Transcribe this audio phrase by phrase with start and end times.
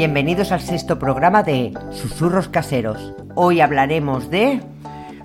[0.00, 3.12] Bienvenidos al sexto programa de Susurros Caseros.
[3.34, 4.62] Hoy hablaremos de...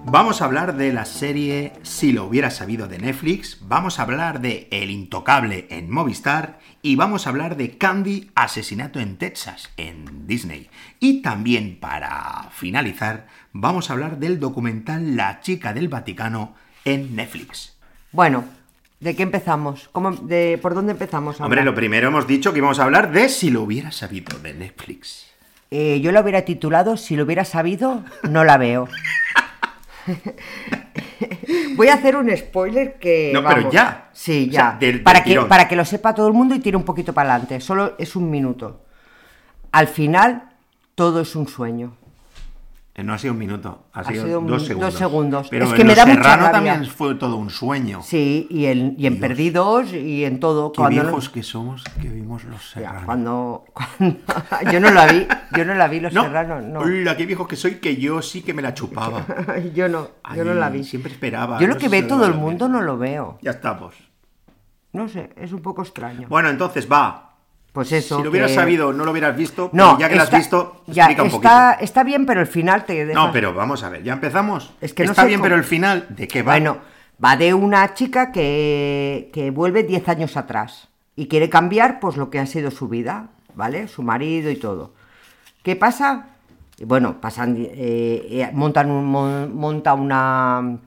[0.04, 4.42] Vamos a hablar de la serie Si lo hubiera sabido de Netflix, vamos a hablar
[4.42, 10.28] de El Intocable en Movistar y vamos a hablar de Candy Asesinato en Texas en
[10.28, 10.70] Disney.
[11.00, 17.78] Y también para finalizar, vamos a hablar del documental La chica del Vaticano en Netflix.
[18.12, 18.44] Bueno,
[19.00, 19.90] ¿de qué empezamos?
[19.92, 21.40] ¿Cómo, de, ¿Por dónde empezamos?
[21.42, 21.74] Hombre, hablar?
[21.74, 25.26] lo primero hemos dicho que íbamos a hablar de Si lo hubiera sabido de Netflix.
[25.72, 28.88] Eh, yo la hubiera titulado Si lo hubiera sabido, no la veo.
[31.76, 33.32] Voy a hacer un spoiler que.
[33.34, 34.10] No, pero ya.
[34.14, 34.60] Sí, O ya.
[34.72, 37.14] sea, del- para, que, para que lo sepa todo el mundo y tire un poquito
[37.14, 37.60] para adelante.
[37.60, 38.82] Solo es un minuto.
[39.72, 40.50] Al final,
[40.96, 41.98] todo es un sueño.
[42.98, 45.48] Eh, No ha sido un minuto, ha, Ha sido, dos dos segundos.
[45.50, 48.02] Pero Es en que me da mucha Serrano también fue todo un sueño.
[48.02, 49.20] Sí, y, en, y en Dios.
[49.28, 50.72] Perdidos y en todo.
[50.72, 53.06] Qué cuando no- viejos que somos que vimos Los Ya, Serrano.
[53.06, 54.18] cuando, cuando-
[54.72, 56.80] yo no la vi, yo no la vi Los No, Serranos, no.
[56.80, 59.26] hola, qué viejos que soy, que yo sí que me la chupaba.
[59.76, 60.86] yo no, yo no la vi.
[60.86, 61.60] Siempre esperaba.
[61.60, 63.40] Yo lo que ve todo el mundo no lo veo.
[63.42, 63.94] Ya estamos.
[64.94, 66.30] No sé, es un poco extraño.
[66.30, 67.35] Bueno, entonces va.
[67.76, 68.18] Pues eso.
[68.18, 70.40] si lo hubieras que- sabido, no lo hubieras visto, No, ya que está- lo has
[70.40, 71.84] visto, ya, explica un está, poquito.
[71.86, 73.20] está bien, pero el final te deja...
[73.20, 74.74] No, pero vamos a ver, ya empezamos.
[74.82, 76.54] Es que no está bien, cómo- pero el final, ¿de qué va?
[76.54, 76.78] Bueno,
[77.24, 82.30] va de una chica que, que vuelve 10 años atrás y quiere cambiar pues lo
[82.30, 83.88] que ha sido su vida, ¿vale?
[83.90, 84.94] Su marido y todo.
[85.62, 86.28] ¿Qué pasa?
[86.86, 90.78] Bueno, pasan, eh, eh, montan un- mon- monta una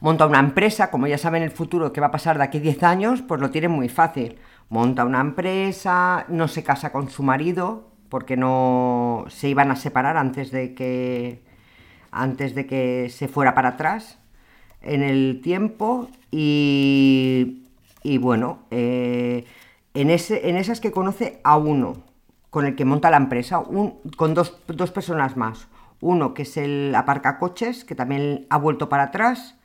[0.00, 2.82] monta una empresa, como ya saben el futuro que va a pasar de aquí 10
[2.82, 4.36] años, pues lo tienen muy fácil.
[4.76, 10.16] Monta una empresa, no se casa con su marido, porque no se iban a separar
[10.16, 11.42] antes de que
[12.10, 14.18] antes de que se fuera para atrás
[14.82, 17.64] en el tiempo y,
[18.02, 19.44] y bueno, eh,
[19.94, 22.02] en, ese, en esas que conoce a uno
[22.50, 25.68] con el que monta la empresa, un- con dos, dos personas más.
[26.00, 29.56] Uno que es el aparcacoches, que también ha vuelto para atrás,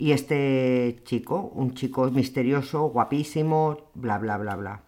[0.00, 4.80] y este chico, un chico misterioso, guapísimo, bla, bla, bla, bla.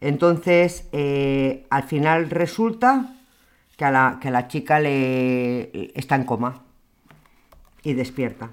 [0.00, 3.16] Entonces, eh, al final resulta
[3.76, 6.62] que a la, que a la chica le está en coma
[7.82, 8.50] y despierta.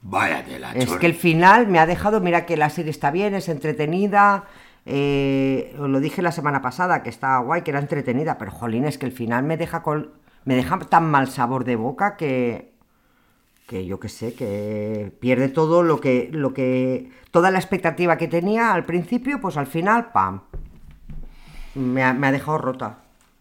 [0.00, 0.98] Vaya tela, Es chorra.
[0.98, 4.44] que el final me ha dejado, mira que la serie está bien, es entretenida.
[4.84, 8.84] eh, os lo dije la semana pasada, que estaba guay, que era entretenida, pero jolín,
[8.84, 10.10] es que el final me deja con,
[10.44, 12.71] me deja tan mal sabor de boca que,
[13.66, 18.28] que yo qué sé, que pierde todo lo que, lo que, toda la expectativa que
[18.28, 20.42] tenía al principio, pues al final, pam,
[21.74, 22.98] me ha, me ha dejado rota.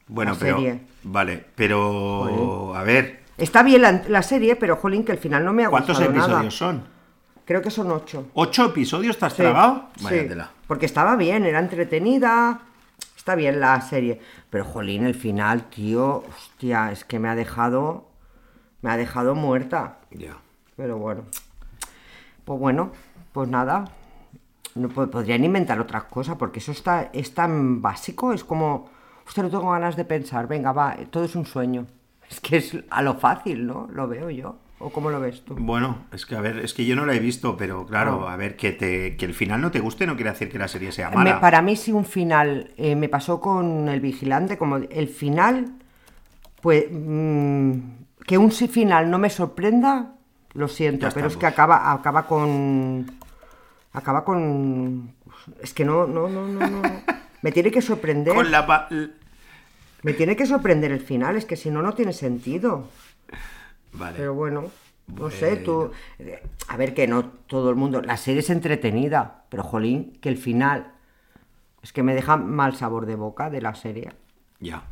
[0.07, 0.55] Bueno, la pero.
[0.57, 0.79] serie.
[1.03, 2.75] Vale, pero.
[2.75, 5.69] A ver, Está bien la, la serie, pero jolín, que el final no me ha
[5.69, 6.51] ¿cuántos gustado episodios nada.
[6.51, 6.83] son?
[7.45, 8.27] Creo que son ocho.
[8.33, 9.89] ¿Ocho episodios te has Sí, tragado?
[10.67, 12.61] porque estaba bien, era entretenida,
[13.17, 18.10] está bien la serie, pero jolín, el final, tío, hostia, es que me ha dejado,
[18.81, 20.37] me ha dejado muerta, Ya.
[20.75, 21.23] pero bueno,
[22.45, 22.91] pues bueno,
[23.31, 23.85] pues nada,
[24.75, 28.89] no po- podrían inventar otras cosas, porque eso está, es tan básico, es como,
[29.27, 31.85] hostia, no tengo ganas de pensar, venga, va, todo es un sueño,
[32.29, 33.87] es que es a lo fácil, ¿no?
[33.93, 35.55] Lo veo yo, ¿o cómo lo ves tú?
[35.59, 38.27] Bueno, es que a ver, es que yo no la he visto, pero claro, No.
[38.27, 40.67] a ver, que, te, que el final no te guste no quiere decir que la
[40.67, 41.39] serie sea Me- mala.
[41.39, 45.73] para mí sí un final, eh, me pasó con el vigilante, como el final,
[46.61, 47.71] pues mm,
[48.25, 50.15] que un sí final no me sorprenda,
[50.53, 53.05] lo siento, pero es que acaba, acaba con,
[53.93, 55.13] acaba con,
[55.61, 56.81] es que no, no, no, no, no,
[57.41, 58.87] me tiene que sorprender, Con la pa-
[60.03, 62.87] me tiene que sorprender el final, es que si no, no tiene sentido.
[63.93, 64.17] Vale.
[64.17, 64.71] Pero bueno,
[65.07, 65.91] no sé, tú.
[66.67, 68.01] A ver, que no todo el mundo.
[68.01, 70.93] La serie es entretenida, pero jolín, que el final.
[71.83, 74.11] Es que me deja mal sabor de boca de la serie.
[74.59, 74.83] Ya.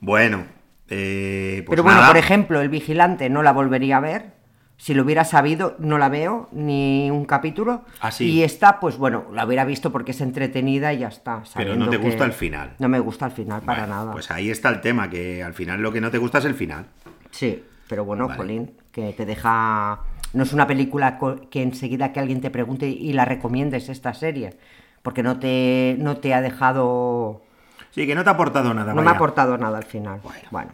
[0.00, 0.44] Bueno,
[0.90, 2.08] eh, pues pero bueno, nada.
[2.08, 4.40] por ejemplo, El Vigilante no la volvería a ver.
[4.76, 7.82] Si lo hubiera sabido, no la veo, ni un capítulo.
[8.00, 8.24] Ah, sí.
[8.24, 11.42] Y esta, pues bueno, la hubiera visto porque es entretenida y ya está.
[11.54, 12.76] Pero no te gusta el final.
[12.78, 14.12] No me gusta el final para Bueno, nada.
[14.12, 16.54] Pues ahí está el tema, que al final lo que no te gusta es el
[16.54, 16.86] final.
[17.30, 18.38] Sí, pero bueno, Vale.
[18.38, 20.00] Jolín, que te deja...
[20.32, 21.18] No es una película
[21.50, 24.54] que enseguida que alguien te pregunte y la recomiendes esta serie,
[25.02, 27.42] porque no te, no te ha dejado...
[27.92, 28.90] Sí, que no te ha aportado nada.
[28.92, 29.10] No me vaya.
[29.12, 30.20] ha aportado nada al final.
[30.50, 30.70] Bueno,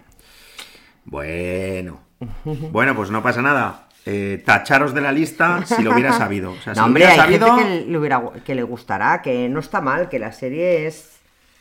[1.04, 2.00] Bueno.
[2.72, 3.88] Bueno, pues no pasa nada.
[4.04, 6.52] Eh, tacharos de la lista si lo hubiera sabido.
[6.52, 7.56] O sea, si no, lo hombre, hubiera hay sabido...
[7.56, 11.12] gente que le, hubiera- que le gustará, que no está mal, que la serie es...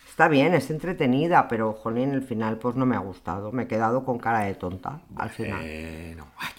[0.08, 3.52] Está bien, es entretenida, pero jolín, el final pues no me ha gustado.
[3.52, 5.60] Me he quedado con cara de tonta al final.
[5.60, 6.50] Bueno, ay.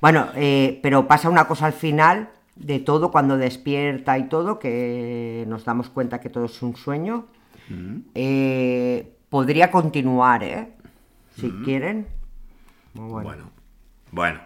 [0.00, 2.30] Bueno, eh, pero pasa una cosa al final
[2.60, 7.26] de todo, cuando despierta y todo, que nos damos cuenta que todo es un sueño.
[8.14, 10.68] Eh, podría continuar, ¿eh?
[11.36, 12.06] Si quieren.
[12.94, 13.28] Muy bueno.
[13.28, 13.50] Bueno.
[14.12, 14.40] Bueno.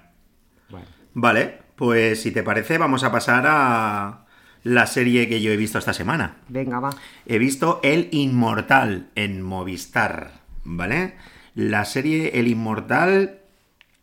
[0.70, 0.86] Bueno.
[1.14, 4.24] Vale, pues si te parece, vamos a pasar a
[4.62, 6.36] la serie que yo he visto esta semana.
[6.48, 6.90] Venga, va.
[7.26, 11.16] He visto El Inmortal en Movistar, ¿vale?
[11.54, 13.40] La serie El Inmortal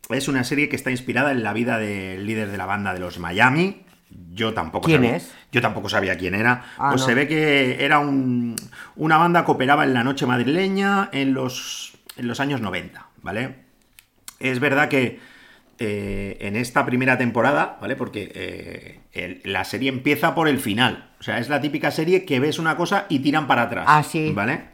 [0.09, 2.99] es una serie que está inspirada en la vida del líder de la banda de
[2.99, 3.83] los Miami.
[4.33, 5.15] Yo tampoco ¿Quién sabía.
[5.17, 5.31] es?
[5.51, 6.63] Yo tampoco sabía quién era.
[6.77, 7.07] Ah, pues no.
[7.07, 8.55] se ve que era un-
[8.95, 13.55] una banda que operaba en la noche madrileña en los, en los años 90, ¿vale?
[14.39, 15.19] Es verdad que
[15.83, 17.95] eh, en esta primera temporada, ¿vale?
[17.95, 21.09] Porque eh, el- la serie empieza por el final.
[21.19, 23.85] O sea, es la típica serie que ves una cosa y tiran para atrás.
[23.87, 24.31] Ah, sí.
[24.33, 24.65] ¿Vale?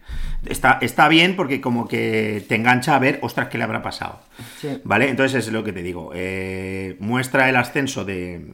[0.45, 4.19] Está, está bien porque como que te engancha a ver, ostras, ¿qué le habrá pasado?
[4.59, 4.81] Sí.
[4.83, 5.09] ¿Vale?
[5.09, 6.11] Entonces es lo que te digo.
[6.13, 8.45] eh, muestra el ascenso de,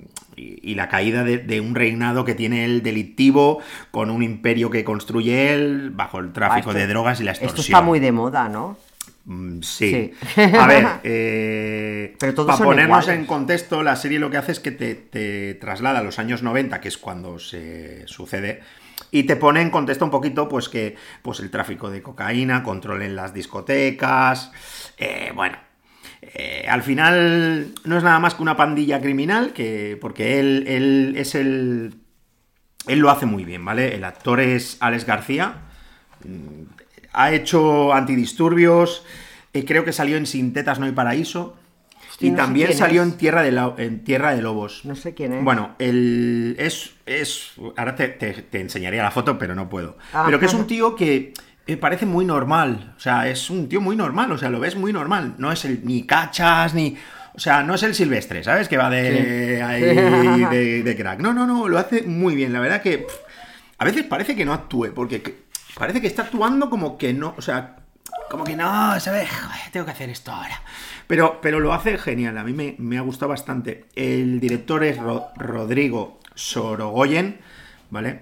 [0.62, 3.60] y, y la caída de, de un reinado que tiene el delictivo
[3.92, 7.32] con un imperio que construye él bajo el tráfico Ah, esto- de drogas y la
[7.32, 7.60] extorsión.
[7.60, 8.78] Esto está muy de moda, ¿no?
[9.26, 10.12] Mm, Sí.
[10.36, 10.42] Sí.
[10.60, 13.10] A ver, eh, para ponernos iguales.
[13.10, 16.44] en contexto, la serie lo que hace es que te, te traslada a los años
[16.44, 18.60] 90, que es cuando se sucede,
[19.12, 23.02] y te pone en contexto un poquito, pues que pues el tráfico de cocaína, control
[23.04, 24.52] en las discotecas,
[24.98, 25.58] eh, bueno.
[26.34, 31.14] Eh, al final no es nada más que una pandilla criminal, que porque él, él
[31.18, 31.96] es el...
[32.88, 33.96] Él lo hace muy bien, ¿vale?
[33.96, 35.56] El actor es Alex García,
[37.14, 39.06] ha hecho antidisturbios,
[39.54, 41.58] eh, creo que salió en Sin Tetas No hay Paraíso.
[42.10, 44.82] Hostia, y no también salió en Tierra, de la- en Tierra de Lobos.
[44.84, 45.44] No sé quién es.
[45.44, 47.52] Bueno, el, es, es.
[47.78, 49.98] Ahora te, te- te enseñaría la foto, pero no puedo.
[50.14, 50.24] Ah.
[50.26, 51.34] Pero que es un tío que
[51.68, 52.94] eh, parece muy normal.
[52.98, 54.32] O sea, es un tío muy normal.
[54.32, 55.36] O sea, lo ves muy normal.
[55.38, 56.98] No es el ni cachas, ni.
[57.36, 58.68] O sea, no es el silvestre, ¿sabes?
[58.68, 59.82] Que va de, ahí,
[60.46, 61.20] de, de crack.
[61.20, 62.54] No, no, no, lo hace muy bien.
[62.54, 63.00] La verdad que.
[63.00, 63.14] pff,
[63.80, 65.44] a veces parece que no actúe, porque que-
[65.76, 67.34] parece que está actuando como que no.
[67.38, 67.78] O sea,
[68.30, 69.30] como que no, ¿sabes?
[69.30, 70.62] Joder, tengo que hacer esto ahora.
[71.08, 73.86] Pero, pero lo hace genial, a mí me, me ha gustado bastante.
[73.96, 77.40] El director es Ro- Rodrigo Sorogoyen,
[77.90, 78.22] ¿vale?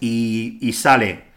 [0.00, 1.27] Y, y sale.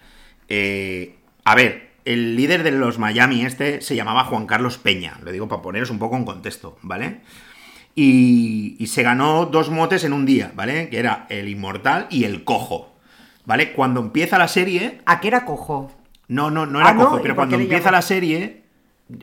[0.54, 1.16] Eh,
[1.46, 5.48] a ver, el líder de los Miami este se llamaba Juan Carlos Peña, lo digo
[5.48, 7.22] para poneros un poco en contexto, ¿vale?
[7.96, 10.90] Y, y se ganó dos motes en un día, ¿vale?
[10.90, 12.94] Que era el inmortal y el cojo,
[13.46, 13.74] ¿vale?
[13.74, 15.92] Cuando empieza la serie, ¿A qué era cojo?
[16.28, 17.04] no, no, no era Ah, ¿no?
[17.06, 18.64] cojo, ¿Y pero cuando empieza la serie,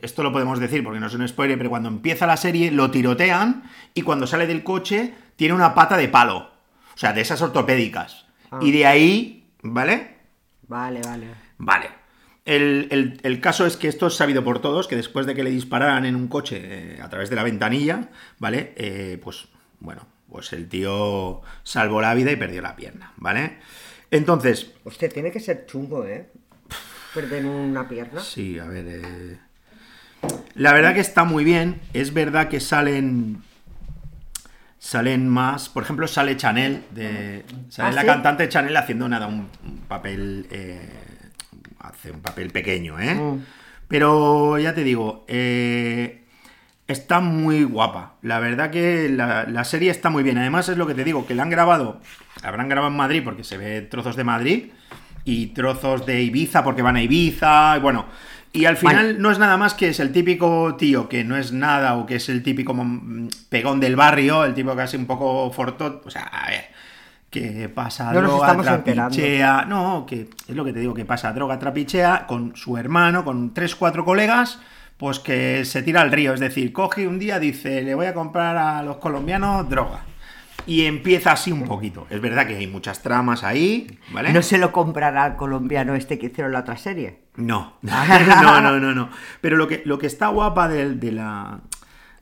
[0.02, 2.90] esto lo podemos decir porque no es un spoiler, pero cuando empieza la serie lo
[2.90, 3.64] tirotean
[3.94, 6.38] y cuando sale del coche tiene una pata de palo,
[6.94, 8.26] o sea, de esas ortopédicas.
[8.50, 8.58] Ah.
[8.62, 10.17] Y de ahí, ¿vale?
[10.68, 11.26] Vale, vale.
[11.58, 11.88] Vale.
[12.44, 15.42] El, el- el caso es que esto es sabido por todos, que después de que
[15.42, 16.60] le dispararan en un coche
[16.96, 18.72] eh, a través de la ventanilla, ¿vale?
[18.76, 19.48] Eh, pues,
[19.80, 23.58] bueno, pues el tío salvó la vida y perdió la pierna, ¿vale?
[24.10, 26.30] Entonces, Hostia, tiene que ser chungo, ¿eh?
[27.14, 28.20] Perder una pierna.
[28.20, 28.84] Sí, a ver.
[28.88, 29.38] eh,
[30.54, 31.80] La verdad que está muy bien.
[31.92, 33.42] Es verdad que salen.
[34.78, 35.68] Salen más.
[35.68, 36.84] Por ejemplo, sale Chanel.
[36.90, 38.06] De, sale ¿Ah, la sí?
[38.06, 40.46] cantante Chanel haciendo nada, un, un papel.
[40.50, 40.88] eh,
[41.80, 43.14] hace un papel pequeño, ¿eh?
[43.14, 43.44] Mm.
[43.88, 45.24] Pero ya te digo.
[45.28, 46.24] eh,
[46.86, 48.14] Está muy guapa.
[48.22, 50.38] La verdad que la, la serie está muy bien.
[50.38, 52.00] Además, es lo que te digo, que la han grabado.
[52.42, 54.64] la Habrán grabado en Madrid porque se ve trozos de Madrid
[55.24, 57.74] y trozos de Ibiza porque van a Ibiza.
[57.76, 58.06] Y bueno.
[58.52, 59.18] Y al final Bueno.
[59.20, 62.16] no es nada más que es el típico tío que no es nada o que
[62.16, 62.74] es el típico
[63.48, 66.04] pegón del barrio, el tipo casi un poco fortot.
[66.06, 66.64] O sea, a ver.
[67.30, 68.82] Que pasa No droga, enterando.
[68.84, 69.64] trapichea.
[69.66, 73.52] No, que es lo que te digo, que pasa droga, trapichea con su hermano, con
[73.52, 74.58] tres, cuatro colegas,
[74.96, 76.32] pues que se tira al río.
[76.32, 80.00] Es decir, coge un día, dice, le voy a comprar a los colombianos droga.
[80.68, 82.06] Y empieza así un poquito.
[82.10, 84.32] Es verdad que hay muchas tramas ahí, ¿vale?
[84.32, 87.20] No se lo comprará al colombiano este que hicieron la otra serie.
[87.36, 89.08] No, no, no, no, no.
[89.40, 91.60] Pero lo que, lo que está guapa de, de la,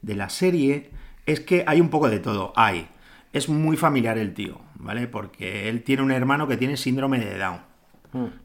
[0.01, 0.91] de la serie
[1.27, 2.53] es que hay un poco de todo.
[2.55, 2.87] Hay.
[3.33, 5.09] Es muy familiar el tío, ¿vale?
[5.09, 7.61] Porque él tiene un hermano que tiene síndrome de Down.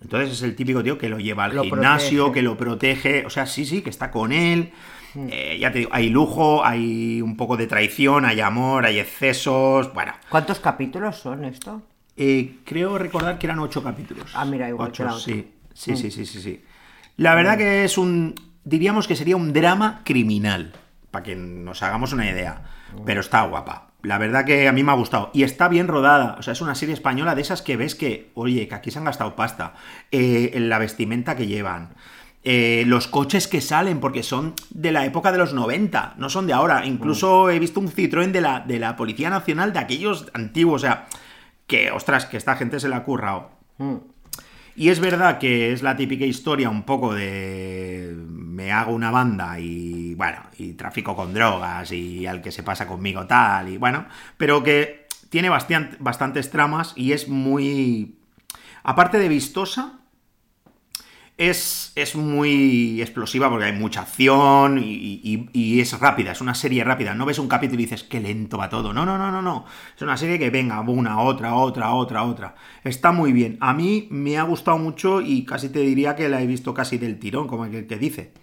[0.01, 2.33] Entonces es el típico tío que lo lleva al Lo gimnasio, protege.
[2.33, 3.25] que lo protege.
[3.25, 4.71] O sea, sí, sí, que está con él.
[5.15, 9.93] Eh, ya te digo, hay lujo, hay un poco de traición, hay amor, hay excesos.
[9.93, 11.81] Bueno, ¿Cuántos capítulos son esto?
[12.17, 14.31] eh, creo recordar que eran ocho capítulos.
[14.33, 15.23] Ah, mira, igual que Ocho, la otra.
[15.23, 15.51] sí.
[15.73, 16.63] Sí, sí, sí, sí, sí.
[17.17, 18.35] La verdad que es un.
[18.63, 20.73] Diríamos que sería un drama criminal.
[21.11, 22.61] Para que nos hagamos una idea.
[23.05, 23.87] Pero está guapa.
[24.03, 25.29] La verdad que a mí me ha gustado.
[25.33, 26.35] Y está bien rodada.
[26.39, 28.99] O sea, es una serie española de esas que ves que, oye, que aquí se
[28.99, 29.73] han gastado pasta.
[30.11, 31.89] Eh, en la vestimenta que llevan.
[32.43, 36.47] Eh, los coches que salen, porque son de la época de los 90, no son
[36.47, 36.85] de ahora.
[36.85, 40.81] Incluso he visto un Citroën de la, de la Policía Nacional de aquellos antiguos.
[40.81, 41.07] O sea,
[41.67, 43.51] que, ostras, que esta gente se la ha currado.
[43.77, 43.97] Mm.
[44.75, 48.15] Y es verdad que es la típica historia un poco de
[48.61, 52.87] me hago una banda y bueno, y trafico con drogas y al que se pasa
[52.87, 54.05] conmigo tal y bueno,
[54.37, 58.15] pero que tiene bastantes tramas y es muy
[58.83, 59.99] aparte de vistosa,
[61.37, 67.15] es, es, muy explosiva porque hay mucha acción y, es rápida, es una serie rápida.
[67.15, 68.93] No ves un capítulo y dices, qué lento va todo.
[68.93, 69.65] No, no, no, no, no.
[69.95, 72.55] Es una serie que venga, una, otra, otra, otra, otra.
[72.83, 73.57] Está muy bien.
[73.59, 76.97] A mí me ha gustado mucho y casi te diría que la he visto casi
[76.97, 78.33] del tirón, como el que dice.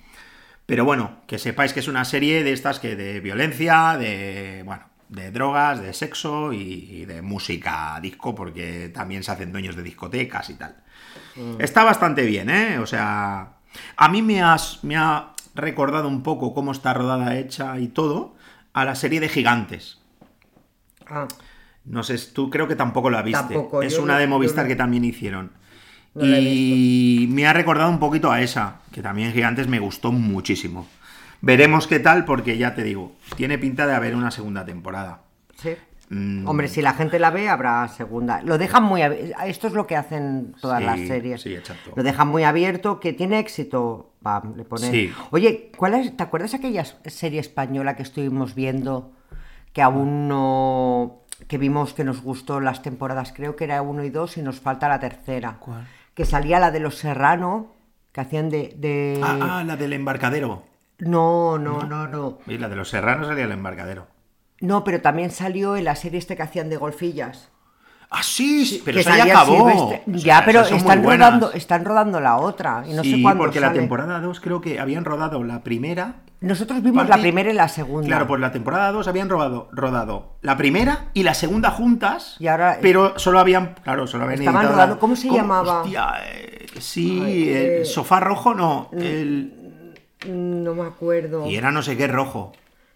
[0.67, 4.85] Pero bueno, que sepáis que es una serie de estas que de violencia, de, bueno,
[5.09, 10.51] de drogas, de sexo y, de música disco, porque también se hacen dueños de discotecas
[10.51, 10.77] y tal.
[11.37, 11.61] Mm.
[11.61, 12.79] Está bastante bien, ¿eh?
[12.79, 13.55] O sea,
[13.97, 18.37] a mí me, has, me ha recordado un poco cómo está rodada, hecha y todo
[18.73, 19.99] a la serie de Gigantes.
[21.07, 21.27] Ah.
[21.85, 23.59] No sé, tú creo que tampoco la viste.
[23.83, 25.53] es una de Movistar que también hicieron.
[26.15, 30.87] y me ha recordado un poquito a esa, que también Gigantes me gustó muchísimo.
[31.41, 35.23] Veremos qué tal, porque ya te digo, tiene pinta de haber una segunda temporada.
[35.57, 35.77] Sí.
[36.11, 36.49] Mm.
[36.49, 38.41] Hombre, si la gente la ve, habrá segunda.
[38.43, 41.43] Lo dejan muy Esto es lo que hacen todas las series.
[41.43, 41.93] Sí, exacto.
[41.95, 44.13] Lo dejan muy abierto, que tiene éxito.
[44.57, 44.91] le ponen...
[44.91, 45.13] Sí.
[45.31, 49.13] Oye, ¿cuál es, ¿te acuerdas aquella serie española que estuvimos viendo
[49.73, 51.25] que aún no.
[51.47, 53.33] que vimos que nos gustó las temporadas?
[53.35, 55.59] Creo que era uno y dos y nos falta la tercera.
[55.61, 55.87] ¿Cuál?
[56.15, 57.75] Que salía la de los Serrano,
[58.13, 58.75] que hacían de.
[58.77, 59.21] de...
[59.23, 60.68] Ah, ah, la del embarcadero.
[60.99, 62.39] No, no, no, no.
[62.47, 64.07] Y la de los serranos salía el embarcadero.
[64.61, 67.51] No, pero también salió en la serie este que hacían de golfillas.
[68.11, 69.93] Ah, sí, pero ya acabó.
[70.07, 72.85] ya, pero están rodando, están rodando la otra.
[72.87, 76.23] Y no sé cuándo porque la temporada 2 creo que habían rodado la primera.
[76.41, 78.07] Nosotros vimos la primera y la segunda.
[78.07, 82.37] Claro, pues la temporada 2 habían rodado, rodado la primera y la segunda juntas.
[82.39, 82.79] Y ahora.
[82.81, 83.75] Pero solo habían.
[83.83, 84.99] Claro, solo habían Estaban rodando.
[84.99, 85.83] ¿Cómo se llamaba?
[85.83, 88.89] Hostia, eh, sí, el sofá rojo no.
[88.93, 88.99] Mm.
[89.03, 89.58] El.
[90.27, 91.47] No me acuerdo.
[91.47, 92.53] Y era no sé qué rojo.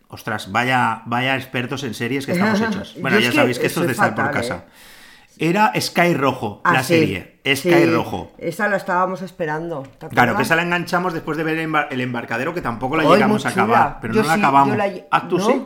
[0.09, 2.97] Ostras, vaya, vaya expertos en series que estamos hechos.
[3.01, 4.65] Bueno, ya sabéis que esto es de estar por casa.
[4.67, 4.73] ¿eh?
[5.39, 7.41] Era Sky Rojo, la ah, serie.
[7.47, 8.33] Sky Rojo.
[8.39, 9.83] Esa la estábamos esperando.
[10.11, 11.59] Claro, que esa la enganchamos después de ver
[11.91, 13.99] el embarcadero, que tampoco la llegamos a acabar.
[14.01, 14.77] Pero no la acabamos.
[15.11, 15.65] ¿Ah, tú sí?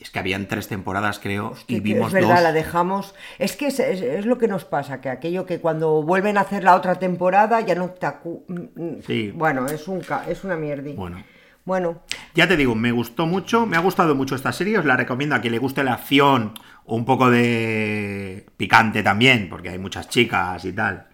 [0.00, 3.14] Es que habían tres temporadas, creo, y vimos Es verdad, la dejamos.
[3.38, 6.74] Es que es, lo que nos pasa, que aquello que cuando vuelven a hacer la
[6.74, 8.44] otra temporada ya no te acu...
[8.48, 9.30] Mm, mm, sí.
[9.34, 10.90] Bueno, es, un, es una mierda.
[10.96, 11.22] Bueno.
[11.64, 12.02] Bueno.
[12.34, 15.34] Ya te digo, me gustó mucho, me ha gustado mucho esta serie, os la recomiendo
[15.34, 16.52] a quien le guste la acción
[16.84, 21.06] o un poco de picante también, porque hay muchas chicas y tal.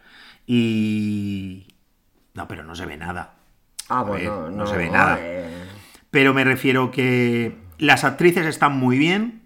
[0.47, 1.69] Y...
[2.35, 3.35] No, pero no se ve nada.
[3.89, 5.19] Ah, bueno, no, se ve nada.
[6.11, 9.41] Pero me refiero que las actrices están muy bien,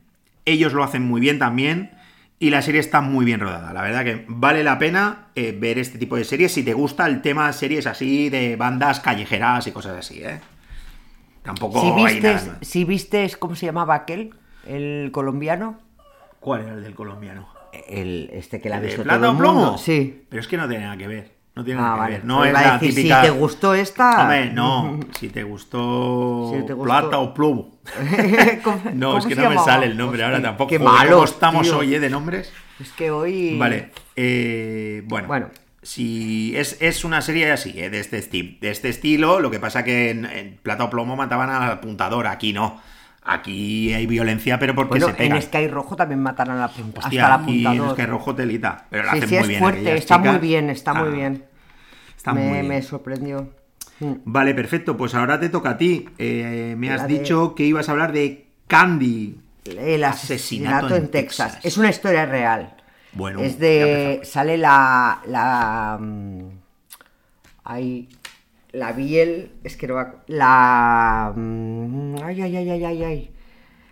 [0.45, 1.93] ellos lo hacen muy bien también,
[2.39, 3.73] y la serie está muy bien rodada.
[3.73, 7.07] La verdad que vale la pena eh, ver este tipo de series si te gusta
[7.07, 10.41] el tema de series así de bandas callejeras y cosas así, ¿eh?
[11.43, 14.35] Tampoco si vistes, Si vistes, ¿cómo se llamaba aquel?
[14.67, 15.79] ¿El colombiano?
[16.41, 17.49] ¿Cuál era el del colombiano?
[17.89, 19.79] El, este que la ha visto todo el plomo?
[19.79, 20.25] Sí.
[20.29, 21.34] Pero es que no tiene nada que ver.
[21.55, 22.25] No tiene ah, nada que ver.
[22.25, 24.23] No es la Si te gustó esta.
[24.23, 25.01] Hombre, no.
[25.19, 27.79] Si te gustó, plata o plomo.
[28.95, 30.69] no, es que no me sale el nombre ahora tampoco.
[30.69, 31.13] Qué malo.
[31.13, 32.53] ¿Cómo estamos hoy eh, de nombres?
[32.81, 33.57] Es que hoy.
[33.57, 33.91] Vale.
[34.17, 35.29] Eh, bueno.
[35.29, 35.51] Bueno.
[35.83, 40.11] Si es, una serie así, eh, de, este de este estilo, lo que pasa que
[40.11, 42.81] en, Plata o Plomo mataban al apuntador, aquí no.
[43.27, 45.37] Aquí hay violencia, pero porque se pegan.
[45.39, 47.89] En Sky Rojo también matan a la punta, hasta la apuntador.
[47.89, 48.87] en Sky Rojo telita.
[48.91, 51.45] Pero sí, sí, es fuerte, está muy bien, está muy ah, bien.
[52.15, 52.69] Está me, muy bien.
[52.69, 53.49] Me sorprendió.
[54.01, 54.13] Mm.
[54.27, 54.97] Vale, perfecto.
[54.99, 56.07] Pues ahora te toca a ti.
[56.19, 59.41] Eh, me has dicho que ibas a hablar de Candy.
[59.65, 61.59] El asesinato, en, Texas.
[61.63, 62.77] Es una historia real.
[63.13, 63.41] Bueno.
[63.41, 64.21] Es de.
[64.25, 65.23] Sale la.
[65.27, 65.97] La.
[65.99, 66.49] Mm,
[67.65, 68.09] hay
[68.75, 71.64] la Biel, es que no va, la mm,
[72.23, 73.31] ay ay ay ay ay ay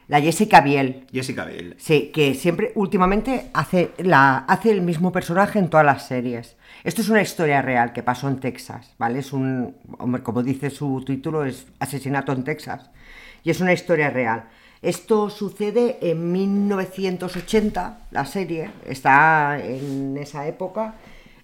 [0.08, 1.06] la Jessica Biel.
[1.10, 1.74] Jessica Biel.
[1.78, 6.56] Sí, que siempre últimamente hace la hace el mismo personaje en todas las series.
[6.84, 9.20] Esto es una historia real que pasó en Texas, ¿vale?
[9.20, 12.90] Es un hombre, como dice su título es Asesinato en Texas
[13.42, 14.50] y es una historia real.
[14.82, 20.96] Esto sucede en 1980, la serie está en esa época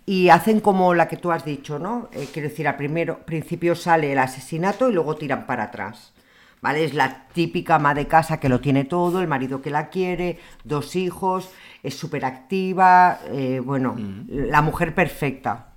[0.05, 2.11] y hacen como la que tú has dicho, ¿no?
[2.13, 6.13] Eh, quiero decir, al primero, principio sale el asesinato y luego tiran para atrás.
[6.61, 6.85] ¿Vale?
[6.85, 10.39] Es la típica ama de casa que lo tiene todo, el marido que la quiere,
[10.65, 11.51] dos hijos,
[11.83, 13.97] es súper activa, eh, bueno,
[14.29, 15.69] la mujer perfecta.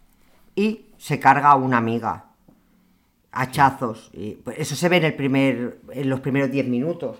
[0.56, 2.26] Y se carga a una amiga.
[3.32, 4.10] Hachazos.
[4.14, 7.18] Y, pues, eso se ve en, el primer, en los primeros diez minutos.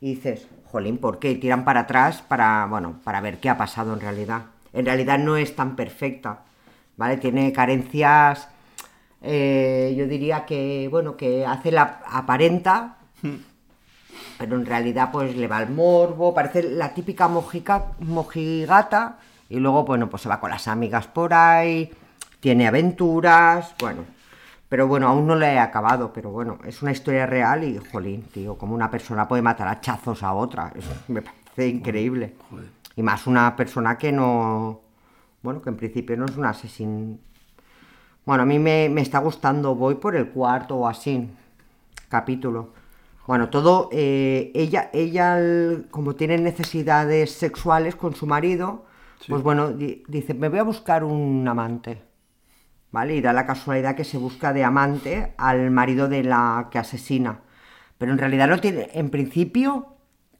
[0.00, 1.34] Y dices, jolín, ¿por qué?
[1.34, 4.46] Tiran para atrás para, bueno, para ver qué ha pasado en realidad.
[4.72, 6.44] En realidad no es tan perfecta
[6.96, 7.16] ¿vale?
[7.16, 8.48] Tiene carencias,
[9.22, 12.98] eh, yo diría que, bueno, que hace la aparenta,
[14.38, 19.84] pero en realidad pues le va al morbo, parece la típica mojica, mojigata, y luego,
[19.84, 21.92] bueno, pues se va con las amigas por ahí,
[22.40, 24.04] tiene aventuras, bueno.
[24.68, 28.22] Pero bueno, aún no le he acabado, pero bueno, es una historia real y, jolín,
[28.32, 32.34] tío, como una persona puede matar a chazos a otra, eso me parece increíble.
[32.48, 32.70] Joder.
[32.96, 34.80] Y más una persona que no,
[35.42, 37.18] bueno, que en principio no es un asesino.
[38.24, 41.28] Bueno, a mí me, me está gustando, voy por el cuarto o así,
[42.08, 42.70] capítulo.
[43.26, 48.84] Bueno, todo, eh, ella, ella, el- como tiene necesidades sexuales con su marido,
[49.28, 52.02] pues bueno, di- dice, me voy a buscar un amante.
[52.90, 53.16] ¿Vale?
[53.16, 57.40] Y da la casualidad que se busca de amante al marido de la que asesina.
[57.98, 59.96] Pero en realidad no tiene, en principio,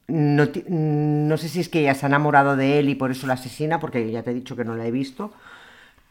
[0.08, 3.26] no, no sé si es que ella se ha enamorado de él y por eso
[3.26, 5.32] la asesina, porque ya te he dicho que no la he visto.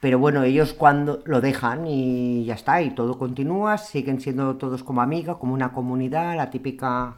[0.01, 4.83] Pero bueno, ellos cuando lo dejan y ya está, y todo continúa, siguen siendo todos
[4.83, 7.17] como amigas, como una comunidad, la típica...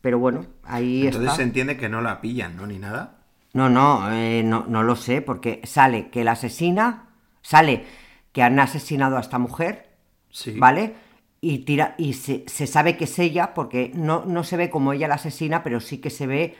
[0.00, 1.36] Pero bueno, ahí Entonces está.
[1.36, 2.66] se entiende que no la pillan, ¿no?
[2.66, 3.18] Ni nada.
[3.52, 7.08] No, no, eh, no, no lo sé, porque sale que la asesina,
[7.42, 7.84] sale
[8.32, 9.88] que han asesinado a esta mujer,
[10.30, 10.52] Sí.
[10.58, 10.94] ¿vale?
[11.40, 14.92] Y tira, y se, se sabe que es ella, porque no, no se ve como
[14.92, 16.56] ella la asesina, pero sí que se ve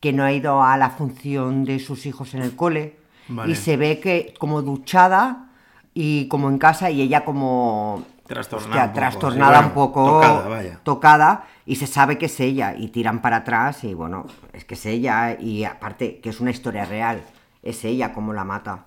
[0.00, 2.96] que no ha ido a la función de sus hijos en el cole.
[3.28, 3.52] Vale.
[3.52, 5.50] Y se ve que como duchada
[5.94, 9.92] y como en casa, y ella como Trastornada hostia, un poco, trastornada sí, un bueno,
[9.92, 10.80] poco tocada, vaya.
[10.82, 14.74] tocada y se sabe que es ella y tiran para atrás y bueno, es que
[14.74, 17.22] es ella y aparte que es una historia real,
[17.62, 18.86] es ella como la mata.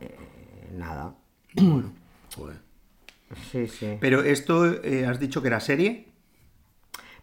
[0.00, 0.16] Eh,
[0.76, 1.14] nada.
[2.36, 2.56] Joder.
[3.52, 3.96] Sí, sí.
[4.00, 6.08] Pero esto, eh, has dicho que era serie.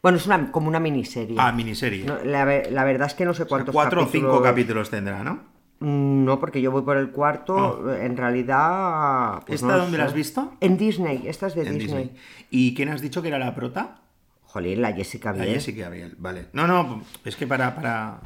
[0.01, 1.35] Bueno, es una, como una miniserie.
[1.39, 2.05] Ah, miniserie.
[2.05, 4.41] No, la, ve- la verdad es que no sé O sea, cuántos cuatro o cinco
[4.41, 5.54] capítulos tendrá, ¿no?
[5.79, 7.93] Mm, No, porque yo voy por el cuarto.
[7.95, 9.41] En realidad.
[9.45, 10.53] pues ¿Esta no dónde la has visto?
[10.61, 11.23] En Disney.
[11.27, 11.79] Esta es de Disney.
[11.79, 12.11] Disney.
[12.49, 13.97] ¿Y quién has dicho que era la prota?
[14.43, 15.55] Jolín, la Jessica La Biel.
[15.55, 16.45] Jessica Gabriel, vale.
[16.53, 18.19] No, no, es que para, para,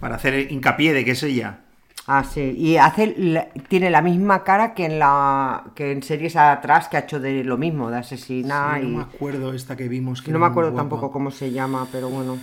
[0.00, 1.60] para hacer hincapié de que es ella.
[2.06, 2.54] Ah, sí.
[2.56, 6.96] Y hace, la- tiene la misma cara que en la que en series atrás que
[6.96, 8.88] ha hecho de lo mismo, de asesina Sí, y.
[8.88, 10.22] no me acuerdo esta que vimos.
[10.22, 12.38] Que No me acuerdo tampoco cómo se llama, pero bueno.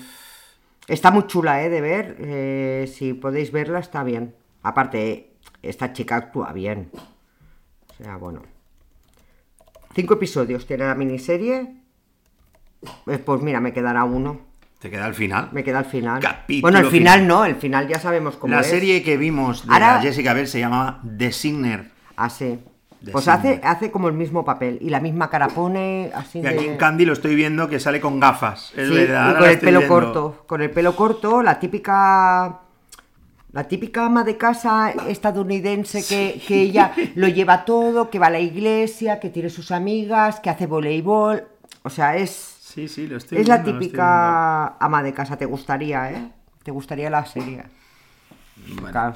[0.88, 1.69] Está muy chula, ¿eh?
[1.72, 2.15] De ver.
[2.19, 4.36] eh, si podéis verla, está bien.
[4.65, 6.89] Aparte, esta chica actúa bien.
[6.93, 8.41] O sea, bueno.
[9.93, 11.75] Cinco episodios tiene la miniserie.
[13.08, 14.41] Eh, Pues mira, me quedará uno.
[14.80, 15.49] Te queda al final.
[15.51, 16.19] Me queda al final.
[16.19, 17.28] Capítulo bueno, el final, final.
[17.28, 18.67] no, el final ya sabemos cómo La es.
[18.67, 21.91] serie que vimos de Ahora- la Jessica Bell se llamaba The Signer.
[22.15, 22.60] Así.
[23.01, 23.39] De Pues Signer.
[23.39, 26.78] hace, hace como el mismo papel y la misma cara pone así Y aquí en
[26.78, 28.73] Candy lo estoy viendo que sale con gafas.
[28.75, 29.95] Es Sí, verdad, y con la el pelo viendo.
[29.95, 30.43] corto.
[30.47, 32.62] Con el pelo corto, la típica.
[33.56, 38.30] La típica ama de casa estadounidense que, que ella lo lleva todo, que va a
[38.30, 41.48] la iglesia, que tiene sus amigas, que hace voleibol.
[41.84, 45.38] O sea, es, Sí, sí, lo estoy es la viendo, típica ama de casa.
[45.38, 46.32] ¿Te gustaría, eh?
[46.63, 47.63] ¿Te gustaría la serie?
[48.68, 48.91] Bueno.
[48.91, 49.15] Claro.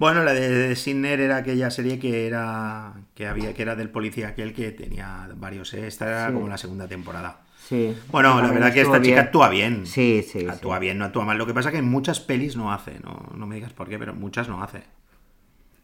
[0.00, 4.28] Bueno, la de, Signer era aquella serie que era que había que era del policía
[4.28, 5.72] aquel que tenía varios.
[5.74, 5.86] ¿eh?
[5.86, 6.34] Esta era Sí.
[6.34, 7.45] como la segunda temporada.
[7.68, 7.96] Sí.
[8.12, 9.86] Bueno, la verdad que esta chica actúa bien.
[9.86, 10.46] Sí, sí.
[10.48, 10.80] Actúa sí.
[10.82, 11.36] bien, no actúa mal.
[11.36, 13.00] Lo que pasa que en muchas pelis no hace.
[13.00, 14.84] No, no me digas por qué, pero muchas no hace.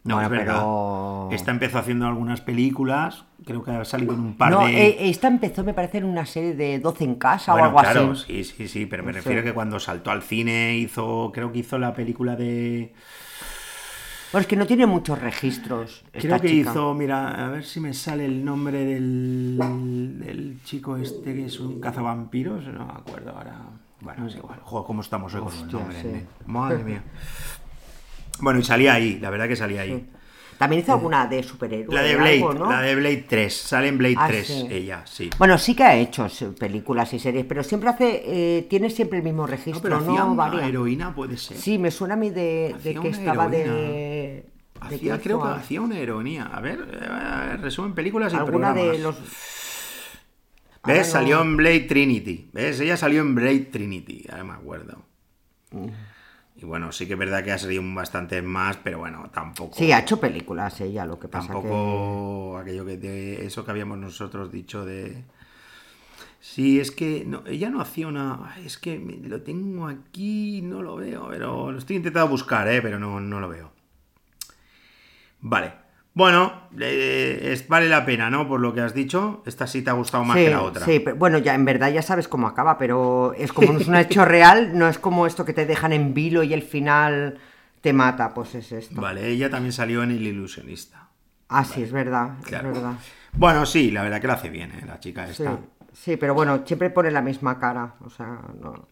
[0.05, 0.55] No, Bueno, es verdad.
[0.55, 3.25] pero- Esta empezó haciendo algunas películas.
[3.45, 4.73] Creo que ha salido en un par No, de.
[4.89, 7.81] eh, esta empezó, me parece, en una serie de 12 en casa Bueno, o algo
[7.93, 8.45] claro, así.
[8.45, 9.47] sí, sí, sí, pero me refiero sé.
[9.47, 12.93] que cuando saltó al cine hizo, creo que hizo la película de,
[14.33, 16.05] Bueno, es que no tiene muchos registros.
[16.11, 16.71] creo esta que chica.
[16.71, 19.57] hizo, mira, a ver si me sale el nombre del
[20.65, 23.57] chico este que es un cazavampiros, no me acuerdo ahora.
[24.01, 26.27] Bueno, es igual, joder, cómo estamos hoy con los Hostia, nombres, sí.
[26.47, 27.03] Madre mía.
[28.41, 30.09] Bueno, y salía ahí, la verdad que salía ahí.
[30.59, 31.93] También hizo alguna de superhéroes.
[31.93, 32.71] La de Blade, algo, ¿no?
[32.71, 34.67] la de Blade 3, sale en Blade Ah, 3 sí.
[34.71, 35.31] ella, sí.
[35.39, 38.23] Bueno, sí que ha hecho películas y series, pero siempre hace.
[38.59, 40.11] eh, tiene siempre el mismo No, registro, pero ¿no?
[40.13, 40.67] hacía una Varía.
[40.69, 41.57] heroína, puede ser.
[41.57, 43.63] Sí, me suena a mí de, que estaba de.
[43.63, 43.81] heroína.
[43.89, 44.47] de
[44.81, 46.51] Hacía, que creo hizo que a- hacía una heroína.
[46.55, 48.97] A ver, eh, resumen películas y Alguna programas.
[48.97, 49.17] de los.
[50.85, 50.97] ¿Ves?
[50.99, 52.51] Ahora no- Salió en Blade Trinity.
[52.53, 52.81] ¿Ves?
[52.81, 55.03] Ella salió en Blade Trinity, ahora me acuerdo.
[55.71, 55.87] Mm.
[56.57, 59.75] Y bueno, sí que es verdad que ha salido bastante más, pero bueno, tampoco.
[59.77, 61.53] Sí, ha hecho películas ella, lo que pasa que.
[61.55, 65.25] Tampoco aquello que de eso que habíamos nosotros dicho de.
[66.41, 68.55] Sí, es que no, ella no hacía una.
[68.65, 72.83] Es que lo tengo aquí, no lo veo, pero lo estoy intentando buscar, ¿eh?
[72.83, 73.73] pero no, no lo veo.
[75.41, 75.73] Vale.
[76.15, 78.47] Bueno, eh, es, vale la pena, ¿no?
[78.47, 79.43] Por lo que has dicho.
[79.47, 80.85] Esta sí te ha gustado más sí, que la otra.
[80.85, 83.89] sí, pero, bueno, ya en verdad ya sabes cómo acaba, pero es como no es
[83.89, 87.39] un hecho real, no es como esto que te dejan en vilo y el final
[87.81, 89.01] te mata, pues es esto.
[89.01, 91.09] Vale, ella también salió en El Ilusionista.
[91.49, 92.69] Ah, sí, es verdad, Claro.
[92.69, 92.95] es verdad.
[93.33, 94.85] Bueno, sí, la verdad que lo hace bien, ¿eh?
[94.87, 95.59] La chica Sí, esta.
[95.95, 98.87] sí, pero bueno, siempre pone la misma cara, o sea, no...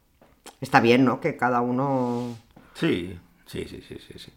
[0.61, 1.20] Está bien, ¿no?
[1.20, 2.37] Que cada uno...
[2.74, 4.18] Sí, sí, sí, sí, sí.
[4.18, 4.33] sí.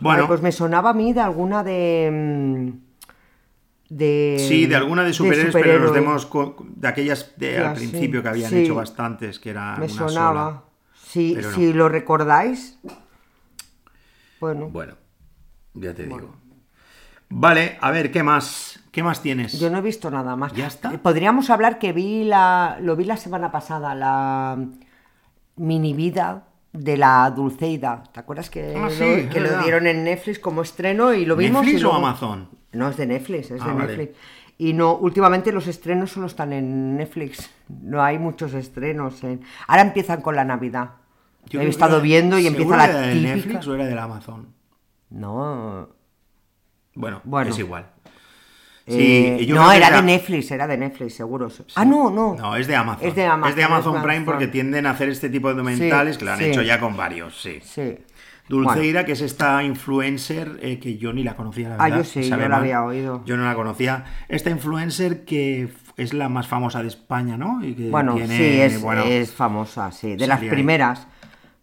[0.00, 2.10] Bueno, pues me sonaba a mí de alguna de...
[2.12, 4.36] mm, De...
[4.48, 5.92] sí, de alguna de superhéroes, pero superhéroe.
[5.92, 6.28] demos
[6.76, 8.58] de aquellas de Ya, al sí, principio que habían sí.
[8.64, 10.42] hecho bastantes, que era Me una sonaba.
[10.44, 10.50] sola.
[11.42, 11.52] No.
[11.54, 12.78] si lo recordáis,
[14.40, 14.94] bueno, Bueno,
[15.74, 16.34] ya te digo.
[17.28, 18.80] Vale, a ver, ¿qué más?
[18.90, 19.58] ¿Qué más tienes?
[19.60, 20.52] yo no he visto nada más.
[20.54, 20.92] ¿Ya está?
[20.94, 24.56] Eh, Podríamos hablar que vi la, lo vi la semana pasada, la
[25.56, 28.02] mini vida de la Dulceida.
[28.12, 31.36] ¿Te acuerdas que, Ah, lo, sí, que lo dieron en Netflix como estreno y lo
[31.36, 31.62] vimos?
[31.62, 32.48] ¿Netflix y o Amazon?
[32.72, 33.86] No, es de Netflix, es Ah, de vale.
[33.96, 34.18] Netflix.
[34.58, 37.50] Y no, últimamente los estrenos solo están en Netflix.
[37.68, 39.24] No hay muchos estrenos.
[39.24, 40.90] en- Ahora empiezan con la Navidad.
[41.46, 43.34] Yo He estado era- viendo y ¿seguro empieza la era típica.
[43.34, 44.48] Netflix o era del Amazon?
[45.08, 45.88] No,
[46.94, 47.50] Bueno, Bueno.
[47.50, 47.86] es igual.
[48.98, 51.48] Eh, no, era era- de Netflix, era de Netflix, seguro.
[51.74, 52.34] Ah, no, no.
[52.34, 53.06] No, es de Amazon.
[53.08, 54.32] Es de Amazon, Es de Amazon es de Prime Amazon.
[54.34, 56.44] porque tienden a hacer este tipo de documentales Sí, que lo han sí.
[56.46, 57.58] hecho ya con varios, sí.
[57.62, 57.96] Sí.
[58.48, 61.98] Dulceira, que es esta influencer eh, que yo ni la conocía, la Ah, verdad.
[61.98, 63.22] yo sí, yo la había oído.
[63.24, 64.04] Yo no la conocía.
[64.28, 67.64] Esta influencer que es la más famosa de España, ¿no?
[67.64, 70.16] Y que Bueno, tiene, sí, es, bueno, es famosa, sí.
[70.16, 70.48] De las ahí.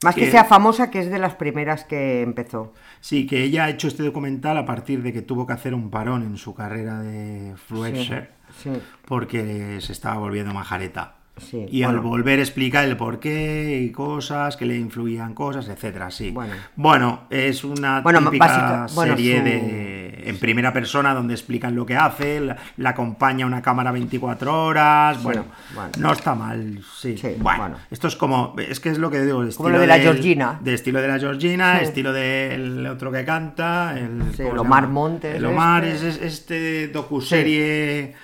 [0.03, 2.73] Más que Que- sea famosa, que es de las primeras que empezó.
[3.01, 5.89] Sí, que ella ha hecho este documental a partir de que tuvo que hacer un
[5.89, 8.31] parón en su carrera de influencer
[8.61, 8.71] Sí.
[9.05, 11.16] porque se estaba volviendo majareta.
[11.39, 16.09] Sí, y al volver a explicar el porqué y cosas que le influían cosas, etcétera,
[16.11, 16.31] sí.
[16.31, 16.53] Bueno.
[16.75, 21.85] Bueno, es una Bueno, típica básica- serie su- de en primera persona donde explican lo
[21.85, 25.91] que hace, la, la acompaña una cámara 24 horas, bueno, bueno.
[25.99, 27.17] no está mal, sí.
[27.17, 29.79] Sí, bueno, esto es como, es que es lo que digo, el Como estilo lo
[29.79, 30.59] de la del- Georgina.
[30.61, 34.59] De estilo de la Georgina, estilo del otro que canta, el, Sí, ¿cómo el se
[34.61, 34.87] Omar?
[34.89, 36.09] Montes El Omar este.
[36.09, 38.15] es, es este docuserie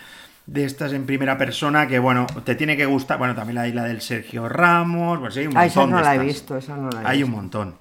[0.45, 3.17] de estas en primera persona que, bueno, te tiene que gustar.
[3.17, 5.97] Bueno, también la isla del Sergio Ramos, pues sí, hay un Ah, montón esa no
[5.97, 7.75] de la he visto, esa no la he Hay un montón.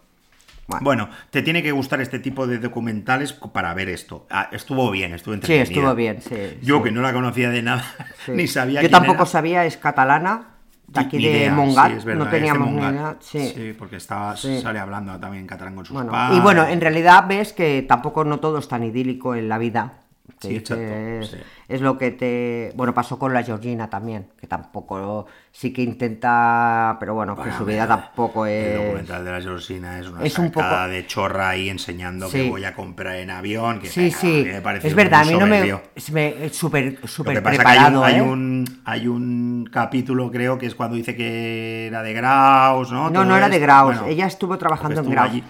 [0.68, 0.84] Bueno.
[0.84, 4.26] Bueno, te tiene que gustar este tipo de documentales para ver esto.
[4.30, 5.62] Ah, estuvo bien, estuvo Sí, entretenida.
[5.64, 6.58] estuvo bien, sí.
[6.62, 7.84] Yo sí, que no la conocía de nada,
[8.24, 8.32] sí.
[8.34, 9.26] ni sabía Yo quién tampoco era.
[9.26, 10.50] sabía, es catalana,
[10.86, 11.90] de aquí Ni de idea, Mongat.
[11.90, 13.16] sí, es verdad, no teníamos ni idea.
[13.20, 13.74] Sí.
[13.76, 14.60] porque estaba, Sí.
[14.60, 16.38] sale hablando también catalán con sus Bueno, padres.
[16.38, 19.94] y bueno, en realidad ves que tampoco no todo es tan idílico en la vida.
[20.40, 21.36] Que Sí, exacto, dices, sí.
[21.68, 22.72] Es lo que te...
[22.74, 27.64] Bueno, pasó con la Georgina también, que tampoco sí que intenta, pero bueno, que su
[27.64, 28.76] vida tampoco El es...
[28.76, 32.38] documental de la Georgina es una es un poco- de chorra ahí enseñando Sí.
[32.44, 33.78] que voy a comprar en avión.
[33.80, 35.80] Que, Sí, sí, me es verdad, a mí no me...
[35.94, 38.22] es me- súper súper hay un, preparado, hay, ¿eh?
[38.22, 43.04] un, hay un capítulo, creo, que es cuando dice que era de Graus, ¿no?
[43.04, 43.58] No, Todo no era de.
[43.58, 45.30] Graus, Bueno, ella estuvo trabajando en Graus.
[45.30, 45.44] allí.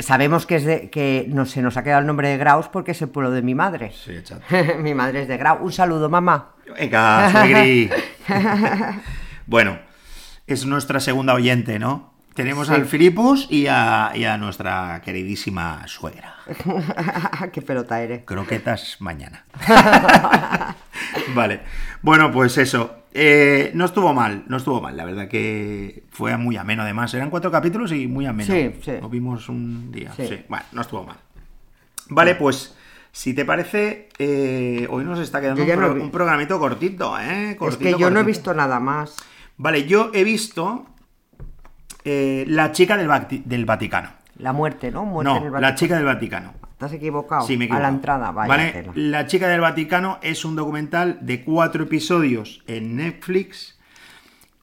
[0.00, 2.92] Sabemos que es de que no se nos ha quedado el nombre de Graus porque
[2.92, 3.92] es el pueblo de mi madre.
[3.92, 4.46] Sí, exacto.
[4.80, 5.60] mi madre es de Graus.
[5.62, 6.54] Un saludo, mamá.
[6.78, 7.30] Venga,
[9.46, 9.78] bueno,
[10.46, 12.13] es nuestra segunda oyente, ¿no?
[12.34, 12.74] Tenemos Sí.
[12.74, 16.34] al Filipus y a, y a nuestra queridísima suegra.
[17.52, 18.24] Qué pelota eres.
[18.24, 19.44] Croquetas mañana.
[21.34, 21.60] vale.
[22.02, 22.96] Bueno, pues eso.
[23.16, 24.96] Eh, no estuvo mal, no estuvo mal.
[24.96, 27.14] La verdad que fue muy ameno además.
[27.14, 28.52] Eran cuatro capítulos y muy ameno.
[28.52, 28.92] Sí, sí.
[29.00, 30.12] Lo vimos un día.
[30.16, 30.26] Sí.
[30.26, 30.42] Sí.
[30.48, 31.16] Bueno, no estuvo mal.
[32.08, 32.74] Vale, pues
[33.12, 37.16] si te parece, eh, hoy nos está quedando un, no pro- vi- un programito cortito,
[37.20, 37.50] ¿eh?
[37.52, 39.14] es Cortito, que yo no he visto nada más.
[39.56, 40.86] Vale, yo he visto
[42.04, 44.10] eh, La chica del, Vati- del Vaticano.
[44.38, 45.04] La muerte, ¿no?
[45.04, 45.60] Muerte No, Vaticano.
[45.60, 46.54] La chica del Vaticano.
[46.78, 47.46] ¿Te has equivocado?
[47.46, 48.72] Sí, me he A la entrada, vaya ¿Vale?
[48.72, 48.92] tela.
[48.96, 53.78] La chica del Vaticano es un documental de cuatro episodios en Netflix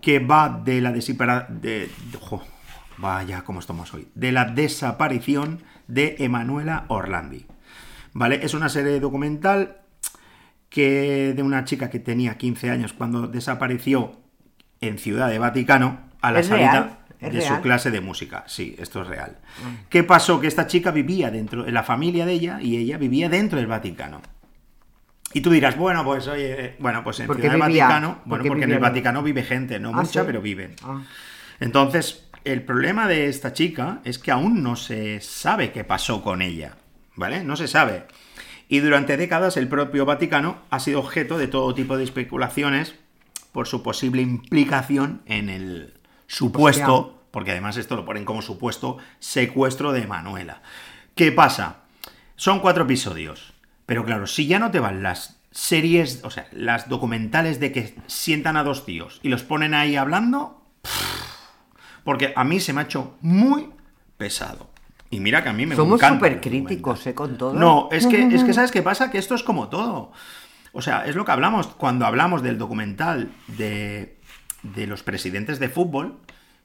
[0.02, 2.40] que va de la desipara- de, de-
[2.98, 4.08] vaya, cómo estamos hoy.
[4.14, 7.46] De la desaparición de Emanuela Orlandi.
[8.14, 8.42] ¿Vale?
[8.44, 9.78] Es una serie documental
[10.70, 14.18] que de una chica que tenía 15 años cuando desapareció
[14.82, 16.98] en Ciudad de Vaticano a la ¿Es salida real?
[17.22, 17.60] ¿Es de su real?
[17.60, 17.64] Mm.
[17.64, 18.44] clase de música.
[18.48, 19.38] Sí, esto es real.
[19.90, 20.40] ¿Qué pasó?
[20.42, 24.22] Que esta chica vivía dentro, la familia de ella y ella vivía dentro del Vaticano.
[25.34, 27.62] Y tú dirás, bueno, pues oye, bueno, pues en ¿Por qué Ciudad del?
[27.62, 30.26] Vaticano, ¿Por bueno, porque en el Vaticano vive gente, no Ah, mucha, ¿sí?
[30.26, 30.76] pero viven.
[30.84, 31.02] Ah.
[31.60, 36.42] Entonces, el problema de esta chica es que aún no se sabe qué pasó con
[36.42, 36.76] ella,
[37.16, 37.44] ¿vale?
[37.44, 38.04] No se sabe.
[38.68, 42.96] Y durante décadas el propio Vaticano ha sido objeto de todo tipo de especulaciones
[43.52, 45.94] por su posible implicación en el
[46.32, 47.22] supuesto, Hostia.
[47.32, 50.62] porque además esto lo ponen como supuesto, secuestro de Manuela.
[51.14, 51.82] ¿Qué pasa?
[52.38, 53.54] Son cuatro episodios,
[53.86, 57.96] pero claro, si ya no te van las series, o sea, las documentales de que
[58.08, 60.64] sientan a dos tíos y los ponen ahí hablando,
[62.06, 63.70] porque a mí se me ha hecho muy
[64.18, 64.70] pesado.
[65.10, 67.06] Y mira que a mí me Somos súper críticos.
[67.08, 67.14] ¿eh?
[67.14, 67.54] Con todo.
[67.54, 69.12] No, es que, es que ¿sabes qué pasa?
[69.12, 70.14] Que esto es como todo.
[70.72, 74.21] O sea, es lo que hablamos cuando hablamos del documental de,
[74.64, 76.20] de los presidentes de fútbol,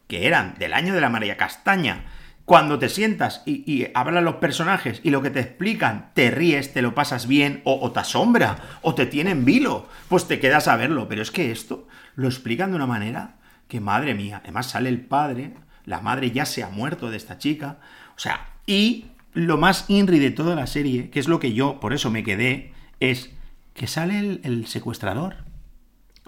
[0.09, 2.05] que eran del año de la María Castaña.
[2.45, 6.73] Cuando te sientas y, y hablan los personajes y lo que te explican, te ríes,
[6.73, 10.69] te lo pasas bien, o, te asombra, o te tiene en vilo, pues te quedas
[10.69, 11.09] a verlo.
[11.09, 13.35] Pero es que esto lo explican de una manera
[13.67, 15.55] que, madre mía, además sale el padre,
[15.87, 17.79] la madre ya se ha muerto de esta chica,
[18.17, 21.81] o sea, y lo más inri de toda la serie, que es lo que yo,
[21.81, 23.31] por eso me quedé, es
[23.75, 25.46] que sale el, el secuestrador.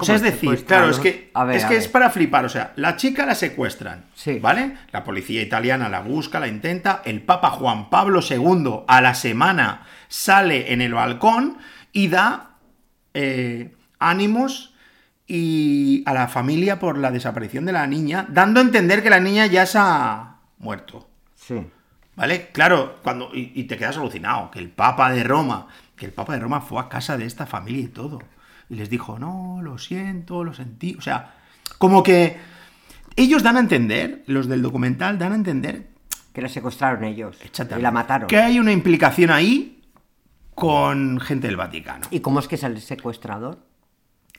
[0.00, 2.44] O sea, es ¿Cómo decir, claro, es que, ver, es, que es para flipar.
[2.44, 4.38] O sea, la chica la secuestran, Sí.
[4.38, 4.76] ¿vale?
[4.92, 7.02] La policía italiana la busca, la intenta.
[7.04, 11.58] El Papa Juan Pablo II a la semana sale en el balcón
[11.92, 12.50] y da
[13.12, 14.72] eh, ánimos
[15.26, 19.20] y a la familia por la desaparición de la niña, dando a entender que la
[19.20, 21.08] niña ya se ha muerto.
[21.34, 21.66] Sí.
[22.14, 22.48] ¿Vale?
[22.52, 23.30] Claro, cuando.
[23.34, 26.60] Y, y te quedas alucinado, que el Papa de Roma, que el Papa de Roma
[26.60, 28.20] fue a casa de esta familia y todo.
[28.70, 30.94] Y les dijo, no, lo siento, lo sentí.
[30.98, 31.34] O sea,
[31.78, 32.36] como que
[33.16, 35.88] ellos dan a entender, los del documental dan a entender
[36.32, 37.38] Que la secuestraron ellos.
[37.42, 38.28] Y la mataron.
[38.28, 39.82] que hay una implicación ahí
[40.54, 42.06] con gente del Vaticano.
[42.10, 43.58] ¿Y cómo es que sale el secuestrador?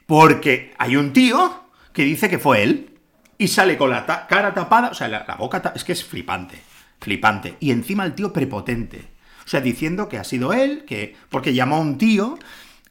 [0.05, 1.63] Porque hay un tío
[1.93, 2.99] que dice que fue él
[3.37, 5.93] y sale con la ta- cara tapada, o sea, la, la boca ta- es que
[5.93, 6.59] es flipante,
[6.99, 7.55] flipante.
[7.59, 9.07] Y encima el tío prepotente.
[9.45, 12.37] O sea, diciendo que ha sido él, que porque llamó a un tío.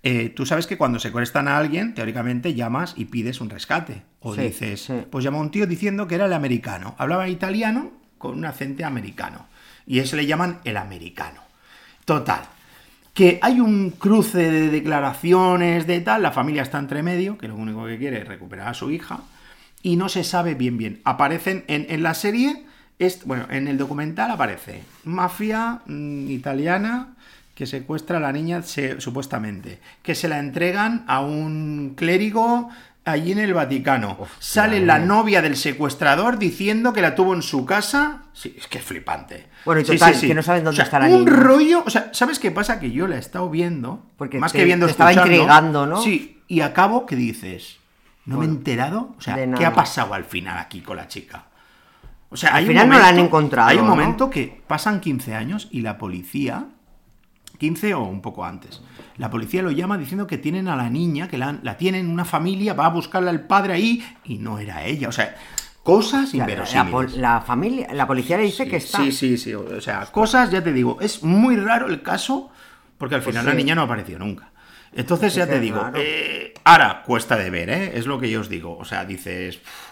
[0.02, 4.02] Eh, tú sabes que cuando secuestran a alguien, teóricamente llamas y pides un rescate.
[4.20, 4.94] O Sí, dices, sí.
[5.10, 6.94] pues llamó a un tío diciendo que era el americano.
[6.98, 9.46] Hablaba italiano con un acento americano.
[9.86, 11.40] Y ese le llaman el americano.
[12.04, 12.42] Total.
[13.14, 17.56] Que hay un cruce de declaraciones de tal, la familia está entre medio, que lo
[17.56, 19.20] único que quiere es recuperar a su hija,
[19.82, 21.00] y no se sabe bien bien.
[21.04, 22.64] Aparecen en, en la serie,
[22.98, 27.14] es, bueno, en el documental aparece mafia mm, italiana
[27.58, 32.68] que secuestra a la niña se- supuestamente, que se la entregan a un clérigo
[33.04, 34.16] allí en el Vaticano.
[34.38, 38.22] Sale la novia del secuestrador diciendo que la tuvo en su casa.
[38.32, 39.48] Sí, es que es flipante.
[39.64, 40.26] Bueno, y total, sí, sí.
[40.28, 41.36] que no saben dónde O sea, está la un niña.
[41.36, 42.78] rollo, o sea, ¿sabes qué pasa?
[42.78, 46.00] Que yo la he estado viendo, Porque más te- que viendo, te estaba intrigando, ¿no?
[46.00, 47.78] Sí, y acabo que dices,
[48.24, 51.46] no me he enterado, o sea, ¿qué ha pasado al final aquí con la chica?
[52.30, 53.90] O sea, Al hay un final no la han momento- encontrado, Hay un ¿no?
[53.96, 56.66] momento que pasan 15 años y la policía
[57.58, 58.80] 15 o un poco antes.
[59.16, 62.24] La policía lo llama diciendo que tienen a la niña, que la, la tienen una
[62.24, 65.08] familia, va a buscarla el padre ahí y no era ella.
[65.08, 65.34] O sea,
[65.82, 66.90] cosas La, la, inverosímiles.
[66.92, 68.98] pol- la familia, la policía le dice Sí, que está.
[68.98, 69.54] Sí, sí, sí.
[69.54, 72.50] O sea, cosas, ya te digo, es muy raro el caso
[72.96, 73.50] porque al Pues final sí.
[73.50, 74.50] la niña no apareció nunca.
[74.92, 77.92] Entonces, Pues ya te digo, eh, ahora cuesta de ver, ¿eh?
[77.98, 78.76] Es lo que yo os digo.
[78.78, 79.87] O sea, dices, "Uf,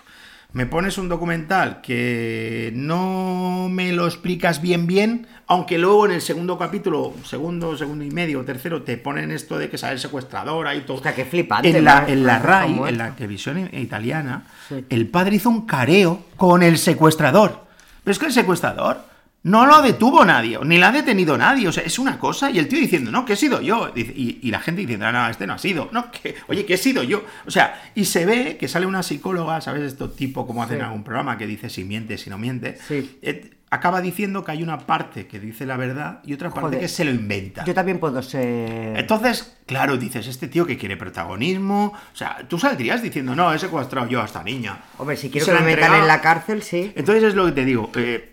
[0.57, 6.23] me pones un documental que no me lo explicas bien, bien, aunque luego en el
[6.23, 10.67] segundo capítulo, segundo, segundo y medio, tercero, te ponen esto de que sale el secuestrador
[10.67, 10.97] ahí todo.
[10.97, 12.09] Hostia, qué flipante, En la, ¿no?
[12.09, 14.83] en la Está RAI, en la televisión italiana, Sí.
[14.89, 17.67] el padre hizo un careo con el secuestrador.
[18.03, 19.05] Pero es que el secuestrador
[19.47, 21.69] no lo detuvo nadie, ni la ha detenido nadie.
[21.69, 22.51] O sea, es una cosa.
[22.51, 23.93] Y el tío diciendo, no, que he sido yo.
[23.95, 25.89] Y, y la gente diciendo, "Ah, no, este no ha sido.
[25.93, 27.25] No, que, oye, que he sido yo.
[27.47, 29.83] O sea, y se ve que sale una psicóloga, ¿sabes?
[29.83, 30.81] Esto tipo como hacen Sí.
[30.81, 32.77] en algún programa que dice si miente, si no miente.
[32.89, 33.19] Sí.
[33.23, 36.81] Eh, acaba diciendo que hay una parte que dice la verdad y otra parte Joder.
[36.81, 37.65] que se lo inventa.
[37.65, 38.97] Yo también puedo ser.
[38.99, 41.93] Entonces, claro, dices, este tío que quiere protagonismo.
[42.13, 44.79] O sea, tú saldrías diciendo, no, he secuestrado yo a esta niña.
[44.99, 46.93] Hombre, si quiero que la me metan en la cárcel, sí.
[46.97, 47.91] Entonces es lo que te digo.
[47.97, 48.33] eh,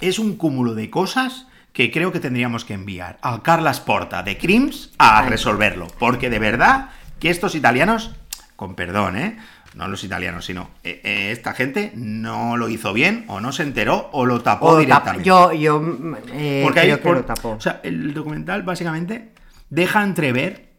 [0.00, 4.38] es un cúmulo de cosas que creo que tendríamos que enviar al Carlas Porta de
[4.38, 5.86] Crims a resolverlo.
[5.98, 8.14] Porque de verdad que estos italianos,
[8.56, 9.36] con perdón, ¿eh?
[9.74, 13.62] No los italianos, sino eh, eh, esta gente no lo hizo bien, o no se
[13.62, 15.24] enteró, o lo tapó O tap- directamente.
[15.26, 17.50] yo, yo mm, eh, Porque hay creo que por- lo tapó.
[17.50, 19.32] O sea, el documental básicamente
[19.68, 20.70] deja entrever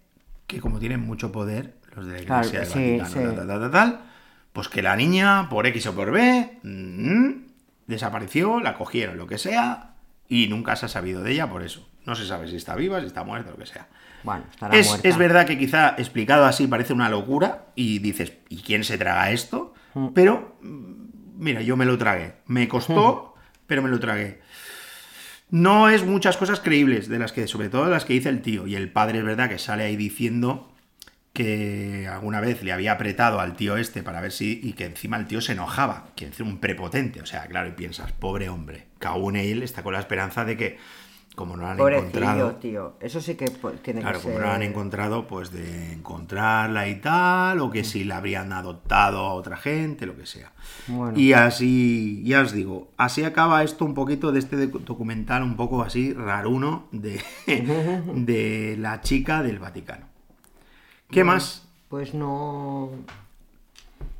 [0.47, 3.13] que como tienen mucho poder los de la Claro, Iglesia del sí, Vaticano, sí.
[3.13, 4.01] tal, tal, tal, tal, tal,
[4.51, 7.31] pues que la niña, por X o por B, mm,
[7.87, 9.95] desapareció, la cogieron, lo que sea,
[10.29, 11.87] y nunca se ha sabido de ella por eso.
[12.05, 13.87] No se sabe si está viva, si está muerta, lo que sea.
[14.23, 15.07] Bueno, estará Es, muerta.
[15.09, 19.31] es verdad que quizá explicado así parece una locura y dices, ¿y quién se traga
[19.31, 19.73] esto?
[19.93, 20.07] Mm.
[20.13, 20.93] Pero, mm,
[21.37, 22.35] mira, yo me lo tragué.
[22.45, 23.35] Me costó,
[23.67, 24.41] pero me lo tragué.
[25.49, 28.67] No es muchas cosas creíbles, de las que, sobre todo las que dice el tío.
[28.67, 30.73] Y el padre es verdad que sale ahí diciendo
[31.37, 34.59] que alguna vez le había apretado al tío este para ver si.
[34.63, 37.21] y que encima el tío se enojaba, que es un prepotente.
[37.21, 40.57] O sea, claro, y piensas, pobre hombre, que aún él está con la esperanza de
[40.57, 40.77] que,
[41.35, 42.55] como no lo han Pobrecillo, encontrado.
[42.55, 42.97] tío.
[42.99, 43.45] Eso sí que
[43.83, 44.41] tiene Claro, que como ser...
[44.41, 49.19] no la han encontrado, pues de encontrarla y tal, o que si la habrían adoptado
[49.19, 50.51] a otra gente, lo que sea.
[50.87, 51.19] Bueno.
[51.19, 55.55] Y así, ya os digo, así acaba esto un poquito de este docu- documental un
[55.55, 57.21] poco así raruno de,
[58.15, 60.07] de la chica del Vaticano.
[61.09, 61.67] ¿Qué más?
[61.89, 62.89] Pues no...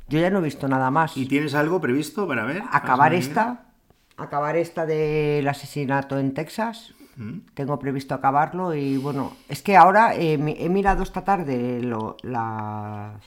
[0.08, 1.16] Yo ya no he visto nada más.
[1.16, 2.62] ¿Y tienes algo previsto para ver?
[2.72, 6.94] acabar ¿Para semana esta, acabar esta del asesinato en Texas.
[7.16, 7.40] Mm.
[7.52, 13.20] Tengo previsto acabarlo y bueno, es que ahora eh, he mirado esta tarde lo- las-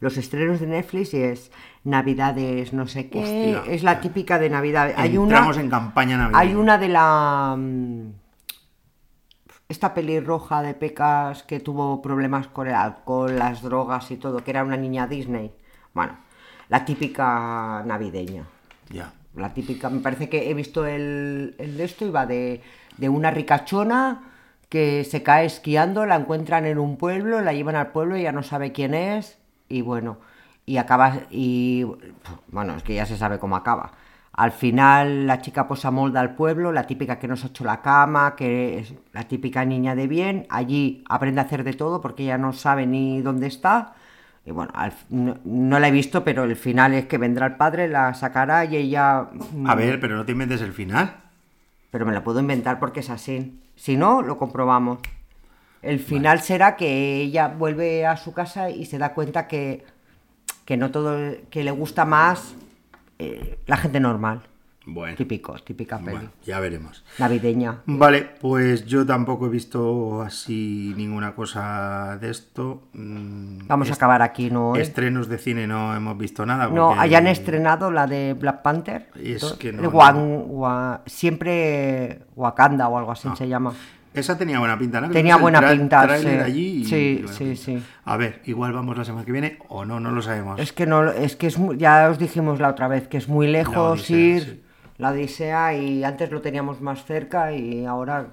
[0.00, 1.50] los estrenos de Netflix y es
[1.84, 3.72] Navidades, no sé qué, Hostia.
[3.72, 4.92] es la típica de Navidad.
[4.96, 6.38] Hay una, Entramos en campaña navideña.
[6.40, 7.56] hay una de la
[9.68, 14.50] esta pelirroja de pecas que tuvo problemas con el alcohol, las drogas y todo, que
[14.50, 15.52] era una niña Disney.
[15.92, 16.16] Bueno,
[16.68, 18.44] la típica navideña.
[18.90, 19.12] Ya.
[19.34, 22.62] La típica, me parece que he visto el, el de esto y va de,
[22.96, 24.22] de una ricachona
[24.68, 28.42] que se cae esquiando, la encuentran en un pueblo, la llevan al pueblo, ella no
[28.42, 30.18] sabe quién es y bueno,
[30.64, 31.86] y acaba, y
[32.48, 33.92] bueno, es que ya se sabe cómo acaba.
[34.36, 37.80] Al final la chica posa molda al pueblo, la típica que nos ha hecho la
[37.80, 42.24] cama, que es la típica niña de bien, allí aprende a hacer de todo porque
[42.24, 43.94] ella no sabe ni dónde está.
[44.44, 47.56] Y bueno, al- no, no la he visto, pero el final es que vendrá el
[47.56, 49.26] padre, la sacará y ella...
[49.66, 51.16] A ver, pero no te inventes el final.
[51.90, 53.58] Pero me la puedo inventar porque es así.
[53.74, 54.98] Si no, lo comprobamos.
[55.80, 59.84] El final será que ella vuelve a su casa y se da cuenta que,
[60.66, 62.54] que no todo, que le gusta más
[63.18, 64.42] eh, la gente normal.
[64.88, 66.12] Bueno, Típico, típica peli.
[66.12, 67.04] bueno, ya veremos.
[67.18, 67.78] Navideña.
[67.86, 72.84] Vale, pues yo tampoco he visto así ninguna cosa de esto.
[72.92, 74.70] Mm, Vamos a acabar aquí, ¿no?
[74.70, 74.80] hoy?
[74.80, 76.68] Estrenos de cine no hemos visto nada.
[76.68, 79.08] No, hayan estrenado la de Black Panther.
[79.20, 83.72] Es que no- Wan- Wa- siempre Wakanda o algo así se llama.
[84.16, 85.10] Esa tenía buena pinta, ¿no?
[85.10, 86.26] Tenía buena pinta, sí.
[86.26, 87.82] allí y- Sí, sí, sí.
[88.04, 90.58] A ver, igual vamos la semana que viene o no, no lo sabemos.
[90.58, 93.28] Es que no, es que es muy- ya os dijimos la otra vez que es
[93.28, 94.62] muy lejos Odisea, ir sí.
[94.96, 98.28] la Odisea y antes lo teníamos más cerca y ahora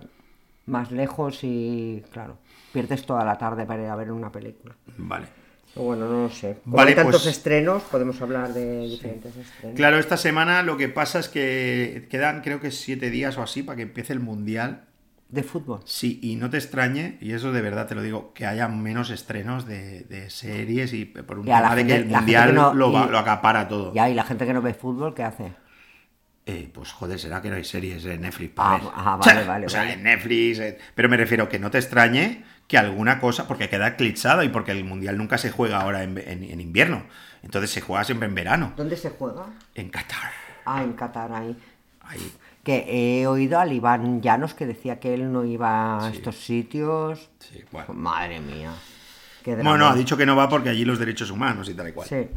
[0.68, 2.38] más lejos y claro,
[2.72, 4.76] pierdes toda la tarde para ir a ver una película.
[4.98, 5.28] Vale.
[5.76, 6.60] Bueno, no lo sé.
[6.64, 9.76] Como Vale, hay tantos pues- estrenos, podemos hablar de diferentes estrenos.
[9.76, 13.64] Claro, esta semana lo que pasa es que quedan creo que siete días o así
[13.64, 14.84] para que empiece el Mundial.
[15.34, 15.80] De fútbol.
[15.86, 19.10] Sí, y no te extrañe, y eso de verdad te lo digo, que haya menos
[19.10, 22.74] estrenos de, de series y por un la tema de que el Mundial que no-
[22.76, 23.92] lo, va- y- lo acapara todo.
[23.96, 25.54] Ya, y la gente que no ve fútbol, ¿qué hace?
[26.46, 28.90] Eh, pues joder, será que no hay series en Netflix Ah, ver.
[28.94, 29.94] ah, O sea, vale, vale, O sea, vale.
[29.94, 30.60] en Netflix.
[30.60, 34.50] eh, Pero me refiero que no te extrañe que alguna cosa, porque queda clichado y
[34.50, 37.06] porque el mundial nunca se juega ahora en, en- en invierno.
[37.42, 38.74] Entonces se juega siempre en verano.
[38.78, 39.48] ¿Dónde se juega?
[39.74, 40.32] En Qatar.
[40.66, 41.58] Ah, en Qatar, ahí.
[42.02, 42.32] Ahí.
[42.64, 42.86] Que
[43.22, 47.30] he oído al Iván Llanos que decía que él no iba a estos sitios.
[47.40, 47.94] Sí, bueno.
[47.94, 48.72] Madre mía.
[49.46, 52.08] Bueno, ha dicho que no va porque allí los derechos humanos y tal y cual.
[52.08, 52.30] Sí.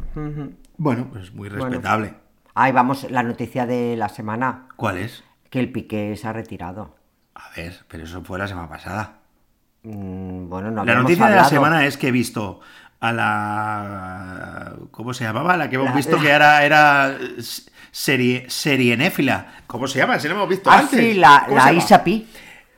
[0.77, 1.65] Bueno, pues muy Bueno.
[1.65, 2.13] respetable.
[2.55, 4.67] Ahí vamos, la noticia de la semana.
[4.75, 5.23] ¿Cuál es?
[5.49, 6.95] Que el Piqué se ha retirado.
[7.35, 9.19] A ver, pero eso fue la semana pasada.
[9.83, 12.59] Mm, bueno, no la noticia de la semana es que he visto
[12.99, 14.73] a la.
[14.91, 15.57] ¿Cómo se llamaba?
[15.57, 17.17] La que hemos La- visto la- que era, era
[17.91, 19.47] serie, serienéfila.
[19.67, 20.19] ¿Cómo se llama?
[20.19, 20.99] Si no hemos visto Ah, antes.
[20.99, 21.73] sí, la, ¿Cómo la se?
[21.75, 22.27] Isa Pi.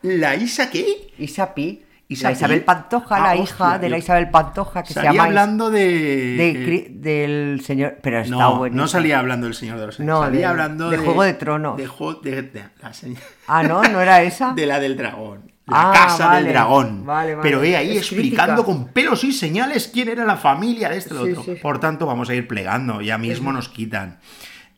[0.02, 1.12] ¿La Isa qué?
[1.18, 1.84] Isa Pi.
[2.12, 2.64] Isa la Isabel.
[2.64, 5.24] Pantoja, Ah, la hostia, hija de la Isabel Pantoja, que se Salía llama.
[5.26, 6.90] hablando de.
[6.96, 7.98] del señor.
[8.02, 8.76] Pero está No, bueno.
[8.78, 10.00] no salía hablando del Señor de los.
[10.00, 11.78] No, salía de- hablando de de, Juego de Tronos.
[11.78, 14.54] De, jo- de- de la señora- Ah, no, no era esa.
[14.56, 15.52] de la del dragón.
[15.70, 16.44] La Ah, casa vale.
[16.44, 17.06] del dragón.
[17.06, 17.50] Vale, vale.
[17.50, 18.84] Pero he ahí Es explicando crítica.
[18.84, 21.44] con pelos y señales quién era la familia de este Sí, otro.
[21.44, 21.56] sí.
[21.62, 23.02] Por tanto, vamos a ir plegando.
[23.02, 24.20] Ya mismo nos quitan.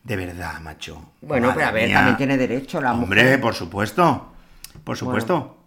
[0.04, 1.12] De verdad, macho.
[1.20, 1.96] Bueno, Madre pero a ver, mía.
[1.96, 3.40] también tiene derecho la Hombre, mujer.
[3.40, 4.32] por supuesto.
[4.84, 5.58] Por supuesto.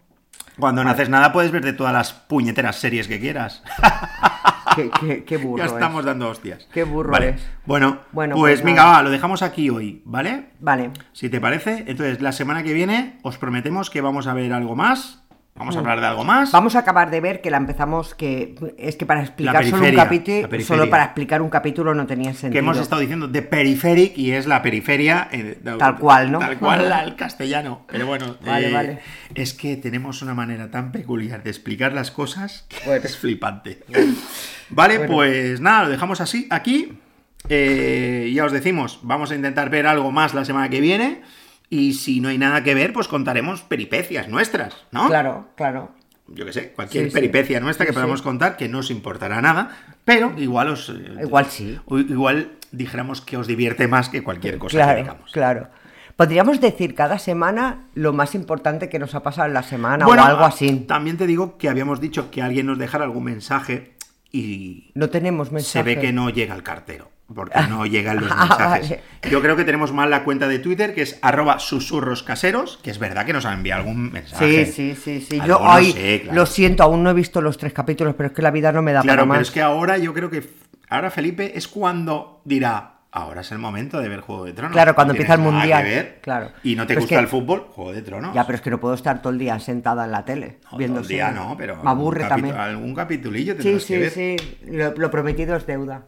[0.59, 3.61] Cuando no haces nada puedes ver de todas las puñeteras series que quieras.
[4.75, 5.57] Qué, qué- qué burro.
[5.59, 5.73] ya es.
[5.73, 6.67] estamos dando hostias.
[6.73, 7.29] Qué burro Vale.
[7.29, 7.47] es.
[7.65, 10.49] Bueno, Bueno, pues, pues venga, va, lo dejamos aquí hoy, ¿vale?
[10.59, 10.91] Vale.
[11.13, 14.75] Si te parece, entonces la semana que viene os prometemos que vamos a ver algo
[14.75, 15.24] más.
[15.57, 16.49] Vamos a hablar de algo más.
[16.49, 16.51] Mm.
[16.51, 19.95] Vamos a acabar de ver que la empezamos que es que para explicar solo un
[19.95, 22.51] capítulo solo para explicar un capítulo no tenía sentido.
[22.51, 25.29] que hemos estado diciendo de periferic y es la periferia.
[25.31, 26.39] eh, de- Tal cual, ¿no?
[26.39, 27.85] Tal cual al castellano.
[27.89, 28.99] Pero bueno, Vale, eh, vale.
[29.33, 33.05] es que tenemos una manera tan peculiar de explicar las cosas que Bueno.
[33.05, 33.79] es flipante.
[34.71, 35.13] Vale, Bueno.
[35.13, 36.99] pues nada, lo dejamos así aquí.
[37.47, 41.21] Eh, ya os decimos, vamos a intentar ver algo más la semana que viene.
[41.69, 45.07] Y si no hay nada que ver, pues contaremos peripecias nuestras, ¿no?
[45.07, 45.91] Claro, claro.
[46.27, 47.13] yo que sé, cualquier Sí, sí.
[47.13, 49.71] peripecia nuestra que Sí, podamos contar que no os importará nada,
[50.05, 50.89] pero igual os...
[50.89, 51.79] eh, Igual sí.
[51.89, 55.31] Igual dijéramos que os divierte más que cualquier cosa que digamos.
[55.31, 55.67] claro.
[56.15, 60.23] Podríamos decir cada semana lo más importante que nos ha pasado en la semana bueno,
[60.23, 60.85] o algo así.
[60.87, 63.95] También te digo que habíamos dicho que alguien nos dejara algún mensaje
[64.31, 65.79] y No tenemos mensaje.
[65.79, 67.09] se ve que no llega el cartero.
[67.33, 68.89] Porque no llegan los Ah, mensajes.
[68.89, 69.01] vale.
[69.31, 72.91] Yo creo que tenemos mal la cuenta de Twitter, que es arroba susurros caseros, que
[72.91, 74.65] es verdad que nos han enviado algún mensaje.
[74.67, 75.41] Sí, sí, sí, sí.
[75.45, 76.35] Yo sí, claro.
[76.35, 78.81] lo siento, aún no he visto los tres capítulos, pero es que la vida no
[78.83, 79.47] me da Claro, para pero más.
[79.47, 80.47] es que ahora yo creo que
[80.89, 84.73] ahora Felipe es cuando dirá, ahora es el momento de ver Juego de Tronos.
[84.73, 86.51] Claro, cuando No empieza el Mundial, que ver, claro.
[86.63, 88.35] Y no te Pero es gusta que- el fútbol, Juego de Tronos.
[88.35, 90.77] Ya, pero es que no puedo estar todo el día sentada en la tele No,
[90.77, 92.55] viendo todo el día no, pero Me aburre también.
[92.55, 94.11] algún capitulillo Sí, tendrás que sí, ver.
[94.11, 94.57] sí.
[94.67, 96.03] Lo, lo prometido es deuda.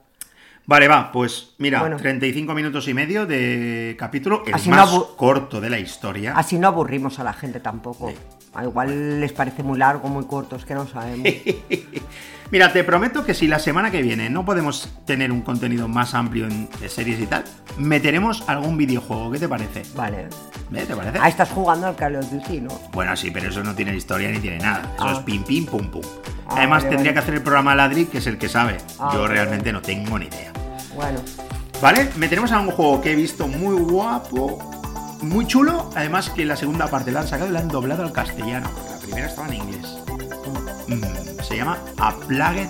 [0.69, 1.95] Vale, va, pues mira, Bueno.
[1.95, 6.33] 35 minutos y medio de capítulo, el Así más corto de la historia.
[6.35, 8.11] Así no aburrimos a la gente tampoco.
[8.53, 11.25] A igual les parece muy largo, muy corto, es que no sabemos.
[12.51, 16.13] Mira, te prometo que si la semana que viene no podemos tener un contenido más
[16.13, 17.43] amplio en- de series y tal,
[17.77, 19.31] meteremos algún videojuego.
[19.31, 19.83] ¿Qué te parece?
[19.95, 20.27] Vale.
[20.73, 20.85] ¿Eh?
[20.85, 21.17] ¿Te parece?
[21.21, 22.69] Ah, estás jugando al Call of Duty, ¿no?
[22.93, 24.93] Bueno, sí, pero eso no tiene historia ni tiene nada.
[24.95, 25.13] Eso Ah.
[25.13, 26.01] es pim, pim, pum, pum.
[26.47, 27.13] Ah, Además, vale, tendría vale.
[27.13, 28.77] que hacer el programa Ladri, que es el que sabe.
[28.99, 30.53] Ah, Yo realmente no tengo ni idea.
[30.97, 31.19] Bueno.
[31.81, 32.09] ¿Vale?
[32.17, 34.57] Meteremos a un juego que he visto muy guapo,
[35.21, 35.91] muy chulo.
[35.95, 38.67] Además, que la segunda parte la han sacado y la han doblado al castellano.
[38.89, 39.97] La primera estaba en inglés.
[40.87, 42.67] Mm, se llama A Plague.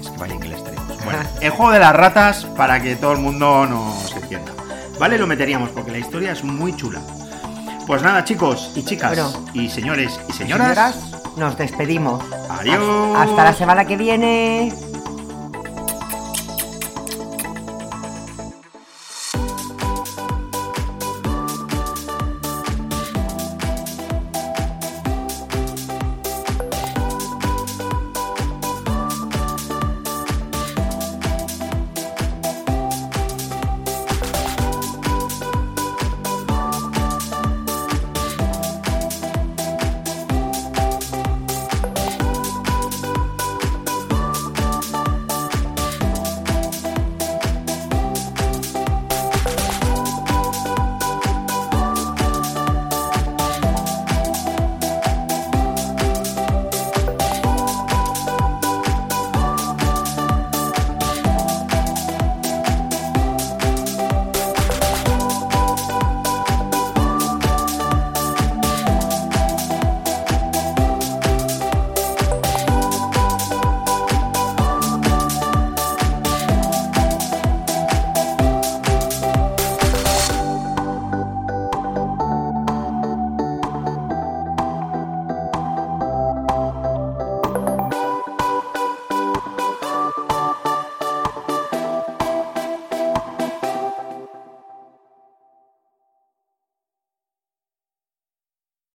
[0.00, 0.88] Es que vaya inglés tenemos.
[1.04, 4.52] Bueno, el juego de las ratas para que todo el mundo nos entienda.
[4.98, 5.16] ¿Vale?
[5.16, 7.00] Lo meteríamos porque la historia es muy chula.
[7.86, 9.32] Pues nada, chicos y chicas, Bueno.
[9.54, 10.66] y señores y señoras.
[10.96, 12.22] Señoras, nos despedimos.
[12.50, 13.16] Adiós.
[13.16, 14.74] Hasta la semana que viene.